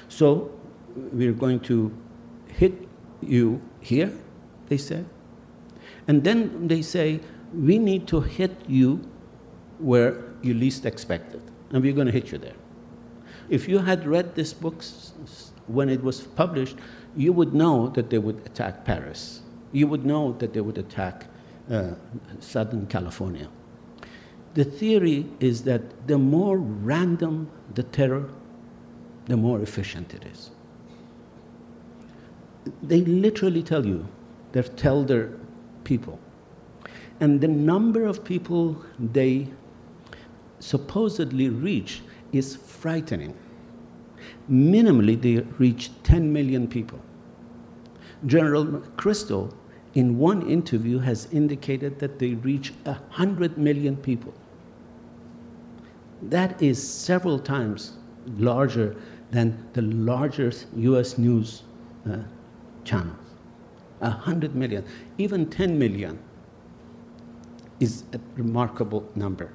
So 0.09 0.51
we're 0.95 1.33
going 1.33 1.61
to 1.61 1.95
hit 2.47 2.73
you 3.21 3.61
here, 3.79 4.11
they 4.67 4.77
say. 4.77 5.05
And 6.07 6.23
then 6.23 6.67
they 6.67 6.81
say, 6.81 7.19
we 7.53 7.79
need 7.79 8.07
to 8.07 8.21
hit 8.21 8.51
you 8.67 9.09
where 9.79 10.23
you 10.41 10.53
least 10.53 10.85
expect 10.85 11.33
it. 11.33 11.41
And 11.71 11.83
we're 11.83 11.93
going 11.93 12.07
to 12.07 12.13
hit 12.13 12.31
you 12.31 12.37
there. 12.37 12.55
If 13.49 13.67
you 13.67 13.79
had 13.79 14.05
read 14.07 14.35
this 14.35 14.53
book 14.53 14.83
when 15.67 15.89
it 15.89 16.03
was 16.03 16.21
published, 16.21 16.77
you 17.15 17.31
would 17.33 17.53
know 17.53 17.89
that 17.89 18.09
they 18.09 18.17
would 18.17 18.45
attack 18.45 18.85
Paris. 18.85 19.41
You 19.71 19.87
would 19.87 20.05
know 20.05 20.33
that 20.39 20.53
they 20.53 20.61
would 20.61 20.77
attack 20.77 21.27
uh, 21.69 21.91
Southern 22.39 22.87
California. 22.87 23.49
The 24.53 24.63
theory 24.63 25.25
is 25.39 25.63
that 25.63 26.07
the 26.07 26.17
more 26.17 26.57
random 26.57 27.49
the 27.73 27.83
terror, 27.83 28.29
the 29.25 29.37
more 29.37 29.61
efficient 29.61 30.13
it 30.13 30.25
is. 30.25 30.51
They 32.81 33.01
literally 33.01 33.63
tell 33.63 33.85
you, 33.85 34.07
they 34.53 34.61
tell 34.61 35.03
their 35.03 35.31
people. 35.85 36.19
And 37.21 37.39
the 37.39 37.47
number 37.47 38.05
of 38.05 38.25
people 38.25 38.83
they 38.99 39.47
supposedly 40.59 41.49
reach 41.49 42.01
is 42.33 42.55
frightening. 42.55 43.33
Minimally, 44.49 45.19
they 45.21 45.39
reach 45.57 45.91
10 46.03 46.31
million 46.33 46.67
people. 46.67 46.99
General 48.25 48.65
McChrystal, 48.65 49.53
in 49.93 50.17
one 50.17 50.49
interview, 50.49 50.99
has 50.99 51.27
indicated 51.31 51.99
that 51.99 52.19
they 52.19 52.33
reach 52.33 52.73
100 52.83 53.57
million 53.57 53.95
people. 53.95 54.33
That 56.21 56.61
is 56.61 56.81
several 56.85 57.39
times 57.39 57.93
larger 58.37 58.95
than 59.31 59.67
the 59.73 59.81
largest 59.81 60.67
US 60.75 61.17
news 61.17 61.63
uh, 62.09 62.19
channels. 62.83 63.24
100 63.99 64.55
million, 64.55 64.85
even 65.17 65.49
10 65.49 65.77
million 65.77 66.19
is 67.79 68.03
a 68.13 68.19
remarkable 68.35 69.09
number. 69.15 69.53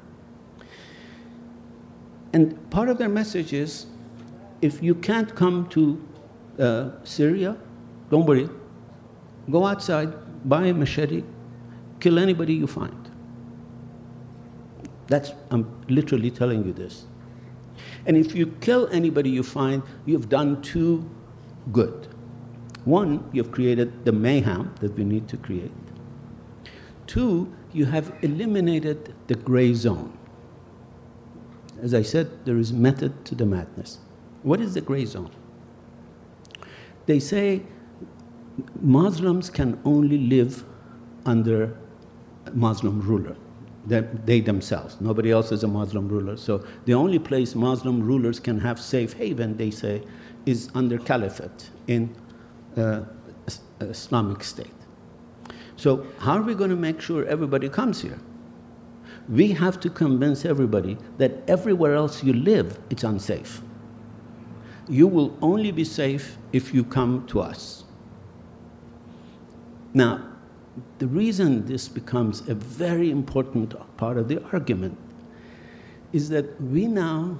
And 2.32 2.70
part 2.70 2.88
of 2.88 2.98
their 2.98 3.08
message 3.08 3.52
is 3.52 3.86
if 4.62 4.82
you 4.82 4.94
can't 4.94 5.34
come 5.34 5.68
to 5.70 6.06
uh, 6.58 6.90
Syria, 7.04 7.56
don't 8.10 8.26
worry. 8.26 8.48
Go 9.50 9.66
outside, 9.66 10.12
buy 10.48 10.66
a 10.66 10.74
machete, 10.74 11.24
kill 11.98 12.18
anybody 12.18 12.54
you 12.54 12.66
find. 12.66 13.10
That's, 15.08 15.32
I'm 15.50 15.66
literally 15.88 16.30
telling 16.30 16.64
you 16.64 16.72
this. 16.72 17.06
And 18.06 18.16
if 18.16 18.34
you 18.34 18.46
kill 18.60 18.88
anybody 18.88 19.30
you 19.30 19.42
find, 19.42 19.82
you've 20.06 20.28
done 20.28 20.62
too 20.62 21.08
good. 21.72 22.09
One, 22.84 23.28
you've 23.32 23.52
created 23.52 24.04
the 24.04 24.12
mayhem 24.12 24.74
that 24.80 24.96
we 24.96 25.04
need 25.04 25.28
to 25.28 25.36
create. 25.36 25.72
Two, 27.06 27.52
you 27.72 27.86
have 27.86 28.12
eliminated 28.22 29.14
the 29.26 29.34
gray 29.34 29.74
zone. 29.74 30.16
As 31.82 31.94
I 31.94 32.02
said, 32.02 32.44
there 32.44 32.58
is 32.58 32.72
method 32.72 33.24
to 33.26 33.34
the 33.34 33.46
madness. 33.46 33.98
What 34.42 34.60
is 34.60 34.74
the 34.74 34.80
gray 34.80 35.04
zone? 35.04 35.30
They 37.06 37.20
say 37.20 37.62
Muslims 38.80 39.50
can 39.50 39.80
only 39.84 40.18
live 40.18 40.64
under 41.26 41.76
Muslim 42.52 43.00
ruler 43.00 43.36
they 43.86 44.40
themselves. 44.40 45.00
Nobody 45.00 45.30
else 45.30 45.52
is 45.52 45.64
a 45.64 45.68
Muslim 45.68 46.08
ruler. 46.08 46.36
So 46.36 46.64
the 46.84 46.94
only 46.94 47.18
place 47.18 47.54
Muslim 47.54 48.02
rulers 48.02 48.38
can 48.38 48.60
have 48.60 48.80
safe 48.80 49.14
haven, 49.14 49.56
they 49.56 49.70
say, 49.70 50.02
is 50.46 50.70
under 50.74 50.98
caliphate 50.98 51.70
in 51.86 52.14
uh, 52.76 53.02
Islamic 53.80 54.44
State. 54.44 54.72
So 55.76 56.06
how 56.18 56.34
are 56.34 56.42
we 56.42 56.54
going 56.54 56.70
to 56.70 56.76
make 56.76 57.00
sure 57.00 57.24
everybody 57.24 57.68
comes 57.68 58.02
here? 58.02 58.18
We 59.28 59.52
have 59.52 59.80
to 59.80 59.90
convince 59.90 60.44
everybody 60.44 60.98
that 61.18 61.32
everywhere 61.48 61.94
else 61.94 62.22
you 62.22 62.32
live, 62.32 62.78
it's 62.90 63.04
unsafe. 63.04 63.62
You 64.88 65.06
will 65.06 65.36
only 65.40 65.70
be 65.70 65.84
safe 65.84 66.36
if 66.52 66.74
you 66.74 66.84
come 66.84 67.26
to 67.28 67.40
us. 67.40 67.84
Now, 69.94 70.26
the 70.98 71.06
reason 71.06 71.66
this 71.66 71.88
becomes 71.88 72.48
a 72.48 72.54
very 72.54 73.10
important 73.10 73.74
part 73.96 74.18
of 74.18 74.28
the 74.28 74.42
argument 74.52 74.98
is 76.12 76.28
that 76.28 76.60
we 76.60 76.86
now 76.86 77.38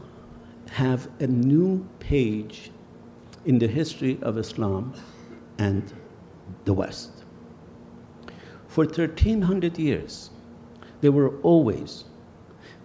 have 0.70 1.08
a 1.20 1.26
new 1.26 1.86
page 1.98 2.70
in 3.44 3.58
the 3.58 3.66
history 3.66 4.18
of 4.22 4.38
Islam 4.38 4.94
and 5.60 5.92
the 6.64 6.74
West. 6.74 7.24
For 8.66 8.84
1300 8.84 9.78
years, 9.78 10.30
there 11.00 11.12
were 11.12 11.36
always 11.42 12.04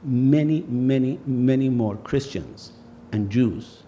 many, 0.03 0.61
many, 0.67 1.19
many 1.25 1.69
more 1.69 1.95
Christians 1.97 2.73
and 3.11 3.29
Jews 3.29 3.83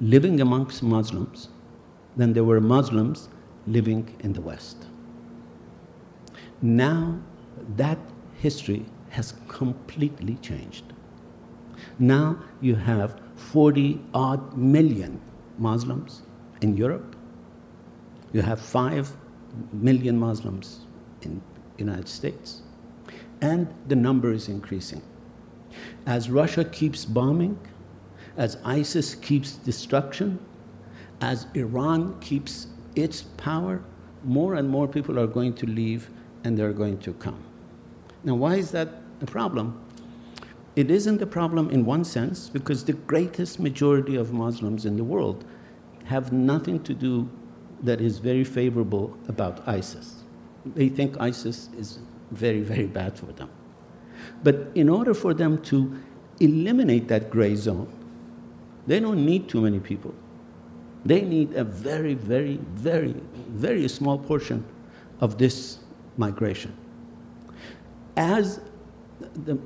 living 0.00 0.40
amongst 0.40 0.82
Muslims 0.82 1.48
than 2.16 2.32
there 2.32 2.44
were 2.44 2.60
Muslims 2.60 3.28
living 3.66 4.14
in 4.20 4.32
the 4.32 4.40
West. 4.40 4.86
Now 6.62 7.18
that 7.76 7.98
history 8.38 8.86
has 9.10 9.34
completely 9.48 10.36
changed. 10.36 10.92
Now 11.98 12.38
you 12.60 12.74
have 12.74 13.20
40 13.36 14.00
odd 14.14 14.56
million 14.56 15.20
Muslims 15.58 16.22
in 16.60 16.76
Europe. 16.76 17.15
You 18.32 18.42
have 18.42 18.60
5 18.60 19.16
million 19.72 20.18
Muslims 20.18 20.80
in 21.22 21.40
United 21.78 22.08
States. 22.08 22.62
And 23.40 23.72
the 23.86 23.96
number 23.96 24.32
is 24.32 24.48
increasing. 24.48 25.02
As 26.06 26.30
Russia 26.30 26.64
keeps 26.64 27.04
bombing, 27.04 27.58
as 28.36 28.58
ISIS 28.64 29.14
keeps 29.14 29.52
destruction, 29.52 30.38
as 31.20 31.46
Iran 31.54 32.18
keeps 32.20 32.68
its 32.94 33.22
power, 33.22 33.82
more 34.24 34.54
and 34.54 34.68
more 34.68 34.88
people 34.88 35.18
are 35.18 35.26
going 35.26 35.54
to 35.54 35.66
leave 35.66 36.10
and 36.44 36.58
they're 36.58 36.72
going 36.72 36.98
to 36.98 37.12
come. 37.14 37.42
Now, 38.24 38.34
why 38.34 38.56
is 38.56 38.70
that 38.72 38.88
a 39.20 39.26
problem? 39.26 39.80
It 40.74 40.90
isn't 40.90 41.22
a 41.22 41.26
problem 41.26 41.70
in 41.70 41.84
one 41.86 42.04
sense 42.04 42.48
because 42.50 42.84
the 42.84 42.92
greatest 42.92 43.58
majority 43.58 44.16
of 44.16 44.32
Muslims 44.32 44.84
in 44.84 44.96
the 44.96 45.04
world 45.04 45.44
have 46.04 46.32
nothing 46.32 46.82
to 46.82 46.94
do 46.94 47.28
that 47.82 48.00
is 48.00 48.18
very 48.18 48.44
favorable 48.44 49.16
about 49.28 49.66
ISIS. 49.68 50.24
They 50.64 50.88
think 50.88 51.20
ISIS 51.20 51.68
is 51.76 51.98
very, 52.30 52.60
very 52.60 52.86
bad 52.86 53.18
for 53.18 53.26
them. 53.26 53.50
But 54.42 54.68
in 54.74 54.88
order 54.88 55.14
for 55.14 55.34
them 55.34 55.62
to 55.62 55.98
eliminate 56.40 57.08
that 57.08 57.30
gray 57.30 57.54
zone, 57.54 57.92
they 58.86 59.00
don't 59.00 59.24
need 59.24 59.48
too 59.48 59.60
many 59.60 59.80
people. 59.80 60.14
They 61.04 61.22
need 61.22 61.54
a 61.54 61.64
very, 61.64 62.14
very, 62.14 62.58
very, 62.72 63.14
very 63.48 63.88
small 63.88 64.18
portion 64.18 64.64
of 65.20 65.38
this 65.38 65.78
migration. 66.16 66.76
As 68.16 68.60
the 69.44 69.58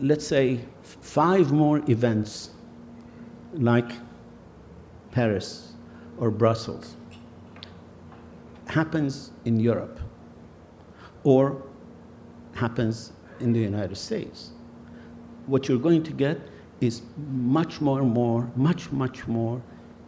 let's 0.00 0.26
say, 0.26 0.60
five 0.82 1.52
more 1.52 1.82
events 1.90 2.50
like 3.54 3.90
Paris 5.10 5.72
or 6.18 6.30
Brussels 6.30 6.96
happens 8.72 9.32
in 9.44 9.60
Europe 9.60 10.00
or 11.24 11.62
happens 12.54 13.12
in 13.40 13.52
the 13.52 13.60
United 13.60 13.96
States, 13.96 14.52
what 15.46 15.68
you're 15.68 15.78
going 15.78 16.02
to 16.02 16.12
get 16.12 16.40
is 16.80 17.02
much 17.30 17.80
more, 17.80 18.02
more, 18.02 18.50
much, 18.56 18.90
much 18.90 19.26
more 19.28 19.62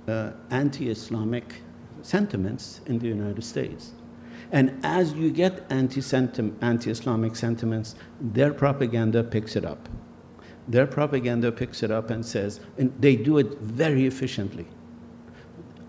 uh, 0.08 0.30
anti-Islamic 0.50 1.62
sentiments 2.02 2.80
in 2.86 2.98
the 2.98 3.06
United 3.06 3.44
States. 3.44 3.92
And 4.52 4.78
as 4.82 5.12
you 5.12 5.30
get 5.30 5.64
anti-Islamic 5.70 7.36
sentiments, 7.36 7.94
their 8.20 8.52
propaganda 8.52 9.24
picks 9.24 9.56
it 9.56 9.64
up. 9.64 9.88
Their 10.68 10.86
propaganda 10.86 11.52
picks 11.52 11.82
it 11.82 11.90
up 11.90 12.10
and 12.10 12.24
says, 12.24 12.60
and 12.78 12.92
they 12.98 13.16
do 13.16 13.38
it 13.38 13.58
very 13.58 14.06
efficiently. 14.06 14.66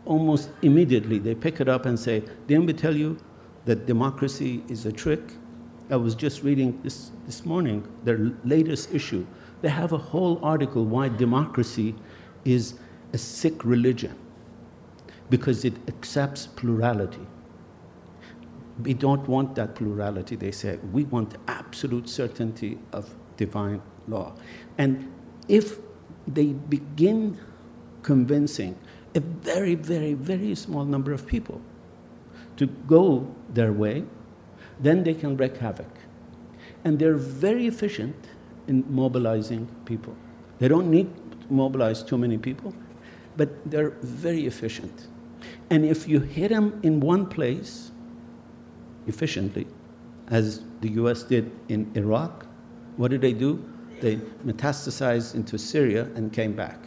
Almost 0.05 0.49
immediately, 0.61 1.19
they 1.19 1.35
pick 1.35 1.59
it 1.59 1.67
up 1.67 1.85
and 1.85 1.99
say, 1.99 2.23
didn't 2.47 2.67
we 2.67 2.73
tell 2.73 2.95
you 2.95 3.17
that 3.65 3.85
democracy 3.85 4.63
is 4.69 4.85
a 4.85 4.91
trick? 4.91 5.21
I 5.89 5.95
was 5.97 6.15
just 6.15 6.43
reading 6.43 6.79
this, 6.83 7.11
this 7.25 7.45
morning, 7.45 7.87
their 8.03 8.31
latest 8.43 8.93
issue. 8.93 9.25
They 9.61 9.69
have 9.69 9.91
a 9.91 9.97
whole 9.97 10.43
article 10.43 10.85
why 10.85 11.09
democracy 11.09 11.95
is 12.43 12.75
a 13.13 13.17
sick 13.17 13.63
religion 13.63 14.15
because 15.29 15.65
it 15.65 15.73
accepts 15.87 16.47
plurality. 16.47 17.25
We 18.83 18.93
don't 18.93 19.27
want 19.27 19.55
that 19.55 19.75
plurality, 19.75 20.35
they 20.35 20.51
say. 20.51 20.77
We 20.91 21.05
want 21.05 21.35
absolute 21.47 22.09
certainty 22.09 22.77
of 22.91 23.13
divine 23.37 23.81
law. 24.07 24.33
And 24.77 25.11
if 25.47 25.79
they 26.27 26.47
begin 26.47 27.39
convincing 28.03 28.77
a 29.15 29.19
very, 29.19 29.75
very, 29.75 30.13
very 30.13 30.53
small 30.55 30.83
number 30.83 31.13
of 31.13 31.25
people 31.25 31.61
to 32.57 32.67
go 32.67 33.27
their 33.53 33.71
way, 33.71 34.03
then 34.79 35.03
they 35.03 35.13
can 35.13 35.37
wreak 35.37 35.57
havoc. 35.57 35.89
And 36.83 36.99
they're 36.99 37.15
very 37.15 37.67
efficient 37.67 38.15
in 38.67 38.83
mobilizing 38.89 39.67
people. 39.85 40.15
They 40.59 40.67
don't 40.67 40.91
need 40.91 41.07
to 41.31 41.53
mobilize 41.53 42.03
too 42.03 42.17
many 42.17 42.37
people, 42.37 42.73
but 43.37 43.49
they're 43.69 43.91
very 44.01 44.45
efficient. 44.45 45.07
And 45.69 45.85
if 45.85 46.07
you 46.07 46.19
hit 46.19 46.49
them 46.49 46.79
in 46.83 46.99
one 46.99 47.25
place 47.25 47.91
efficiently, 49.07 49.67
as 50.27 50.61
the 50.81 50.89
US 51.01 51.23
did 51.23 51.51
in 51.69 51.91
Iraq, 51.95 52.45
what 52.97 53.11
did 53.11 53.21
they 53.21 53.33
do? 53.33 53.63
They 54.01 54.17
metastasized 54.45 55.35
into 55.35 55.57
Syria 55.57 56.03
and 56.15 56.31
came 56.31 56.53
back. 56.53 56.79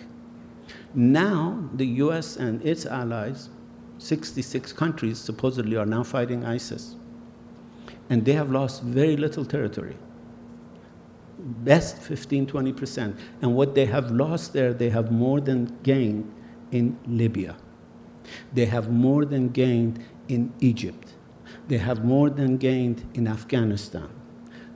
Now, 0.95 1.68
the 1.74 1.86
US 2.03 2.36
and 2.36 2.64
its 2.64 2.86
allies, 2.86 3.51
66 3.99 4.72
countries 4.72 5.18
supposedly, 5.18 5.76
are 5.76 5.86
now 5.86 6.03
fighting 6.03 6.45
ISIS. 6.45 6.97
And 8.11 8.24
they 8.24 8.32
have 8.32 8.51
lost 8.51 8.82
very 8.82 9.16
little 9.16 9.45
territory. 9.45 9.97
Best 11.39 11.99
15, 11.99 12.47
20%. 12.47 13.18
And 13.43 13.55
what 13.55 13.74
they 13.74 13.86
have 13.86 14.11
lost 14.11 14.53
there, 14.55 14.72
they 14.72 14.91
have 14.91 15.12
more 15.12 15.41
than 15.41 15.76
gained 15.82 16.32
in 16.72 16.99
Libya. 17.07 17.57
They 18.53 18.66
have 18.66 18.91
more 18.91 19.24
than 19.24 19.49
gained 19.49 20.05
in 20.28 20.53
Egypt. 20.61 21.14
They 21.68 21.78
have 21.78 22.05
more 22.05 22.30
than 22.30 22.57
gained 22.57 23.05
in 23.14 23.28
Afghanistan. 23.28 24.09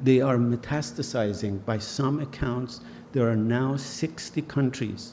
They 0.03 0.21
are 0.21 0.37
metastasizing. 0.37 1.65
By 1.65 1.79
some 1.79 2.21
accounts, 2.21 2.81
there 3.13 3.29
are 3.31 3.37
now 3.37 3.77
60 3.77 4.43
countries, 4.43 5.13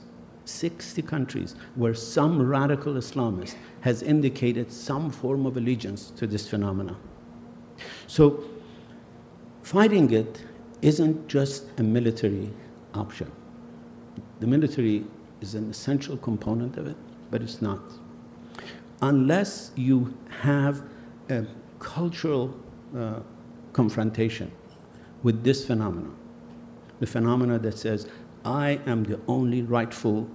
60 0.50 1.02
countries 1.04 1.56
where 1.76 1.94
some 1.94 2.42
radical 2.42 2.94
Islamist 2.94 3.56
has 3.82 4.02
indicated 4.02 4.72
some 4.72 5.10
form 5.10 5.46
of 5.46 5.58
allegiance 5.58 6.12
to 6.12 6.28
this 6.28 6.50
phenomenon. 6.50 6.98
So, 8.08 8.44
fighting 9.64 10.12
it 10.12 10.44
isn't 10.82 11.28
just 11.28 11.66
a 11.78 11.84
military 11.84 12.52
option. 12.94 13.32
The 14.40 14.48
military 14.48 15.06
is 15.42 15.56
an 15.56 15.70
essential 15.70 16.18
component 16.18 16.78
of 16.78 16.88
it, 16.88 16.98
but 17.32 17.42
it's 17.42 17.62
not. 17.62 17.82
Unless 19.02 19.72
you 19.76 20.18
have 20.42 20.84
a 21.30 21.46
cultural 21.80 22.54
uh, 22.98 23.20
confrontation 23.74 24.52
with 25.24 25.44
this 25.44 25.66
phenomenon, 25.66 26.16
the 27.00 27.08
phenomena 27.08 27.60
that 27.60 27.78
says, 27.78 28.08
I 28.44 28.80
am 28.86 29.04
the 29.04 29.20
only 29.28 29.62
rightful 29.62 30.30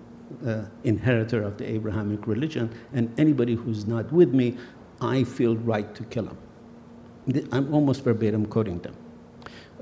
uh, 0.47 0.65
inheritor 0.85 1.43
of 1.43 1.59
the 1.59 1.69
Abrahamic 1.69 2.27
religion, 2.27 2.71
and 2.93 3.13
anybody 3.19 3.55
who's 3.55 3.87
not 3.87 4.13
with 4.13 4.35
me, 4.35 4.57
I 5.01 5.25
feel 5.25 5.57
right 5.57 5.95
to 5.95 6.05
kill 6.05 6.29
him. 6.29 7.49
I'm 7.53 7.73
almost 7.73 8.05
verbatim 8.05 8.47
quoting 8.47 8.79
them. 8.81 8.97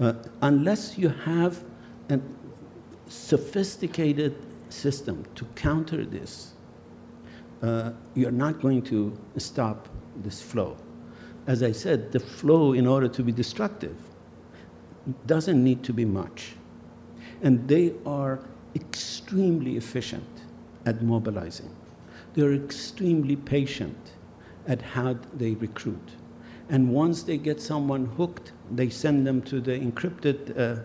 Uh, 0.00 0.14
unless 0.40 0.96
you 0.98 1.08
have 1.08 1.64
a 2.08 2.20
sophisticated 3.08 4.34
system 4.68 5.24
to 5.34 5.44
counter 5.54 6.04
this, 6.04 6.54
uh, 7.62 7.92
you're 8.14 8.30
not 8.30 8.60
going 8.60 8.82
to 8.82 9.16
stop 9.36 9.88
this 10.16 10.40
flow. 10.40 10.76
As 11.46 11.62
I 11.62 11.72
said, 11.72 12.12
the 12.12 12.20
flow, 12.20 12.72
in 12.72 12.86
order 12.86 13.08
to 13.08 13.22
be 13.22 13.32
destructive, 13.32 13.96
doesn't 15.26 15.62
need 15.62 15.82
to 15.84 15.92
be 15.92 16.04
much. 16.04 16.54
And 17.42 17.66
they 17.68 17.92
are 18.06 18.40
extremely 18.74 19.11
efficient 19.32 20.42
at 20.86 21.02
mobilizing. 21.02 21.70
They're 22.34 22.54
extremely 22.54 23.36
patient 23.36 24.12
at 24.66 24.82
how 24.82 25.18
they 25.34 25.54
recruit. 25.54 26.12
And 26.68 26.90
once 26.90 27.24
they 27.24 27.36
get 27.36 27.60
someone 27.60 28.06
hooked, 28.06 28.52
they 28.70 28.88
send 28.88 29.26
them 29.26 29.42
to 29.42 29.60
the 29.60 29.72
encrypted 29.72 30.58
uh, 30.58 30.80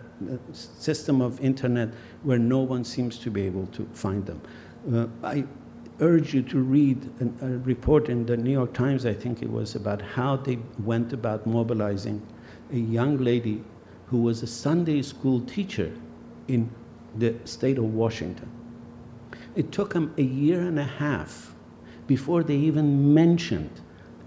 system 0.52 1.22
of 1.22 1.40
internet 1.40 1.88
where 2.22 2.38
no 2.38 2.58
one 2.58 2.84
seems 2.84 3.18
to 3.18 3.30
be 3.30 3.42
able 3.42 3.66
to 3.68 3.88
find 3.94 4.26
them. 4.26 4.40
Uh, 4.92 5.06
I 5.22 5.44
urge 6.00 6.34
you 6.34 6.42
to 6.42 6.60
read 6.60 7.02
an, 7.20 7.36
a 7.40 7.58
report 7.66 8.08
in 8.08 8.26
the 8.26 8.36
New 8.36 8.52
York 8.52 8.72
Times, 8.74 9.06
I 9.06 9.14
think 9.14 9.42
it 9.42 9.50
was, 9.50 9.74
about 9.74 10.02
how 10.02 10.36
they 10.36 10.58
went 10.84 11.12
about 11.12 11.46
mobilizing 11.46 12.20
a 12.72 12.76
young 12.76 13.16
lady 13.18 13.64
who 14.06 14.18
was 14.18 14.42
a 14.42 14.46
Sunday 14.46 15.02
school 15.02 15.40
teacher 15.40 15.92
in 16.48 16.70
the 17.18 17.34
state 17.44 17.78
of 17.78 17.94
Washington. 17.94 18.50
It 19.54 19.72
took 19.72 19.92
them 19.92 20.14
a 20.16 20.22
year 20.22 20.60
and 20.60 20.78
a 20.78 20.84
half 20.84 21.54
before 22.06 22.42
they 22.42 22.56
even 22.56 23.12
mentioned 23.12 23.80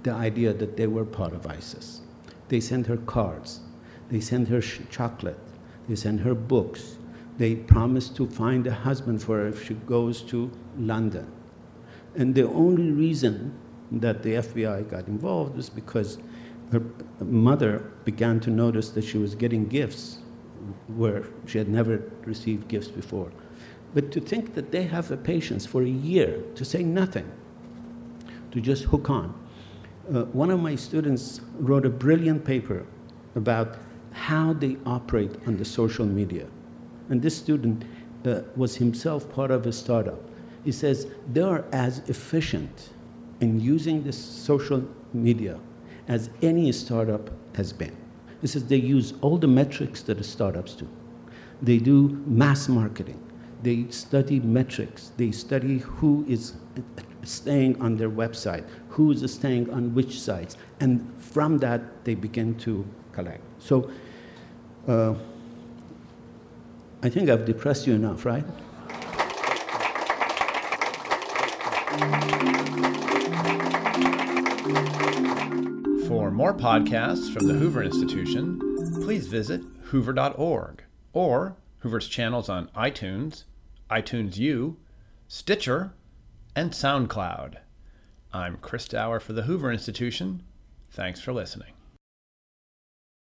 the 0.04 0.12
idea 0.12 0.54
that 0.54 0.78
they 0.78 0.88
were 0.88 1.06
part 1.06 1.34
of 1.34 1.48
ISIS. 1.48 2.02
They 2.50 2.60
sent 2.60 2.88
her 2.88 2.98
cards, 2.98 3.62
they 4.10 4.20
sent 4.20 4.50
her 4.50 4.62
chocolate, 4.62 5.40
they 5.88 5.96
sent 5.96 6.22
her 6.22 6.36
books. 6.36 6.98
They 7.38 7.56
promised 7.56 8.16
to 8.18 8.28
find 8.28 8.68
a 8.68 8.74
husband 8.74 9.24
for 9.24 9.38
her 9.38 9.48
if 9.48 9.66
she 9.66 9.74
goes 9.74 10.22
to 10.24 10.52
London. 10.78 11.32
And 12.16 12.36
the 12.36 12.48
only 12.48 12.92
reason 12.92 13.58
that 13.92 14.22
the 14.22 14.34
FBI 14.36 14.90
got 14.90 15.08
involved 15.08 15.56
was 15.56 15.70
because 15.70 16.18
her 16.72 16.84
mother 17.20 17.92
began 18.04 18.40
to 18.42 18.50
notice 18.50 18.90
that 18.92 19.04
she 19.04 19.18
was 19.18 19.34
getting 19.34 19.66
gifts 19.66 20.20
where 20.98 21.26
she 21.46 21.58
had 21.58 21.68
never 21.68 22.04
received 22.26 22.68
gifts 22.68 22.88
before. 22.88 23.32
But 23.94 24.12
to 24.14 24.22
think 24.22 24.54
that 24.56 24.72
they 24.72 24.84
have 24.84 25.08
the 25.08 25.18
patience 25.18 25.66
for 25.66 25.82
a 25.82 25.90
year 25.90 26.42
to 26.56 26.64
say 26.64 26.84
nothing, 26.84 27.30
to 28.52 28.62
just 28.62 28.86
hook 28.86 29.10
on, 29.10 29.34
uh, 30.14 30.24
one 30.26 30.50
of 30.50 30.60
my 30.60 30.76
students 30.76 31.42
wrote 31.60 31.86
a 31.86 31.90
brilliant 31.90 32.46
paper 32.46 32.86
about 33.36 33.78
how 34.12 34.54
they 34.54 34.78
operate 34.86 35.32
on 35.48 35.58
the 35.58 35.66
social 35.66 36.06
media. 36.06 36.48
And 37.10 37.22
this 37.22 37.38
student 37.38 37.84
uh, 38.26 38.42
was 38.56 38.78
himself 38.78 39.30
part 39.32 39.52
of 39.52 39.66
a 39.66 39.72
startup. 39.72 40.22
He 40.64 40.72
says 40.72 41.08
they 41.32 41.42
are 41.42 41.66
as 41.72 42.00
efficient 42.10 42.90
in 43.40 43.60
using 43.60 44.04
the 44.04 44.14
social 44.14 44.88
media 45.14 45.60
as 46.08 46.30
any 46.42 46.72
startup 46.72 47.30
has 47.56 47.74
been. 47.74 47.96
He 48.42 48.48
says 48.48 48.66
they 48.66 48.76
use 48.78 49.14
all 49.22 49.38
the 49.38 49.48
metrics 49.48 50.02
that 50.04 50.18
the 50.18 50.24
startups 50.24 50.74
do. 50.74 50.88
They 51.62 51.78
do 51.78 52.22
mass 52.26 52.68
marketing. 52.68 53.22
They 53.62 53.86
study 53.90 54.40
metrics. 54.40 55.12
They 55.18 55.32
study 55.32 55.78
who 55.78 56.26
is 56.28 56.54
staying 57.24 57.80
on 57.80 57.98
their 57.98 58.10
website, 58.10 58.66
who 58.90 59.12
is 59.12 59.32
staying 59.32 59.70
on 59.70 59.94
which 59.94 60.20
sites, 60.20 60.58
and 60.80 61.08
from 61.20 61.60
that 61.60 62.04
they 62.04 62.16
begin 62.16 62.56
to 62.60 62.86
collect. 63.12 63.44
So 63.60 63.92
uh, 64.88 65.14
I 67.04 67.10
think 67.10 67.30
I've 67.30 67.46
depressed 67.46 67.86
you 67.86 67.94
enough, 67.94 68.26
right? 68.26 68.46
For 76.12 76.30
more 76.30 76.54
podcasts 76.54 77.34
from 77.34 77.48
the 77.48 77.54
Hoover 77.54 77.82
Institution, 77.82 78.60
please 79.02 79.28
visit 79.28 79.62
hoover.org 79.86 80.84
or 81.14 81.56
Hoover's 81.78 82.10
channels 82.10 82.50
on 82.50 82.68
iTunes, 82.76 83.46
iTunes 83.90 84.36
U, 84.36 84.76
Stitcher, 85.30 85.94
and 86.54 86.72
SoundCloud. 86.72 87.60
I'm 88.34 88.58
Chris 88.58 88.90
Dauer 88.90 89.22
for 89.22 89.32
the 89.32 89.44
Hoover 89.44 89.72
Institution. 89.72 90.44
Thanks 90.92 91.22
for 91.22 91.32
listening. 91.32 91.72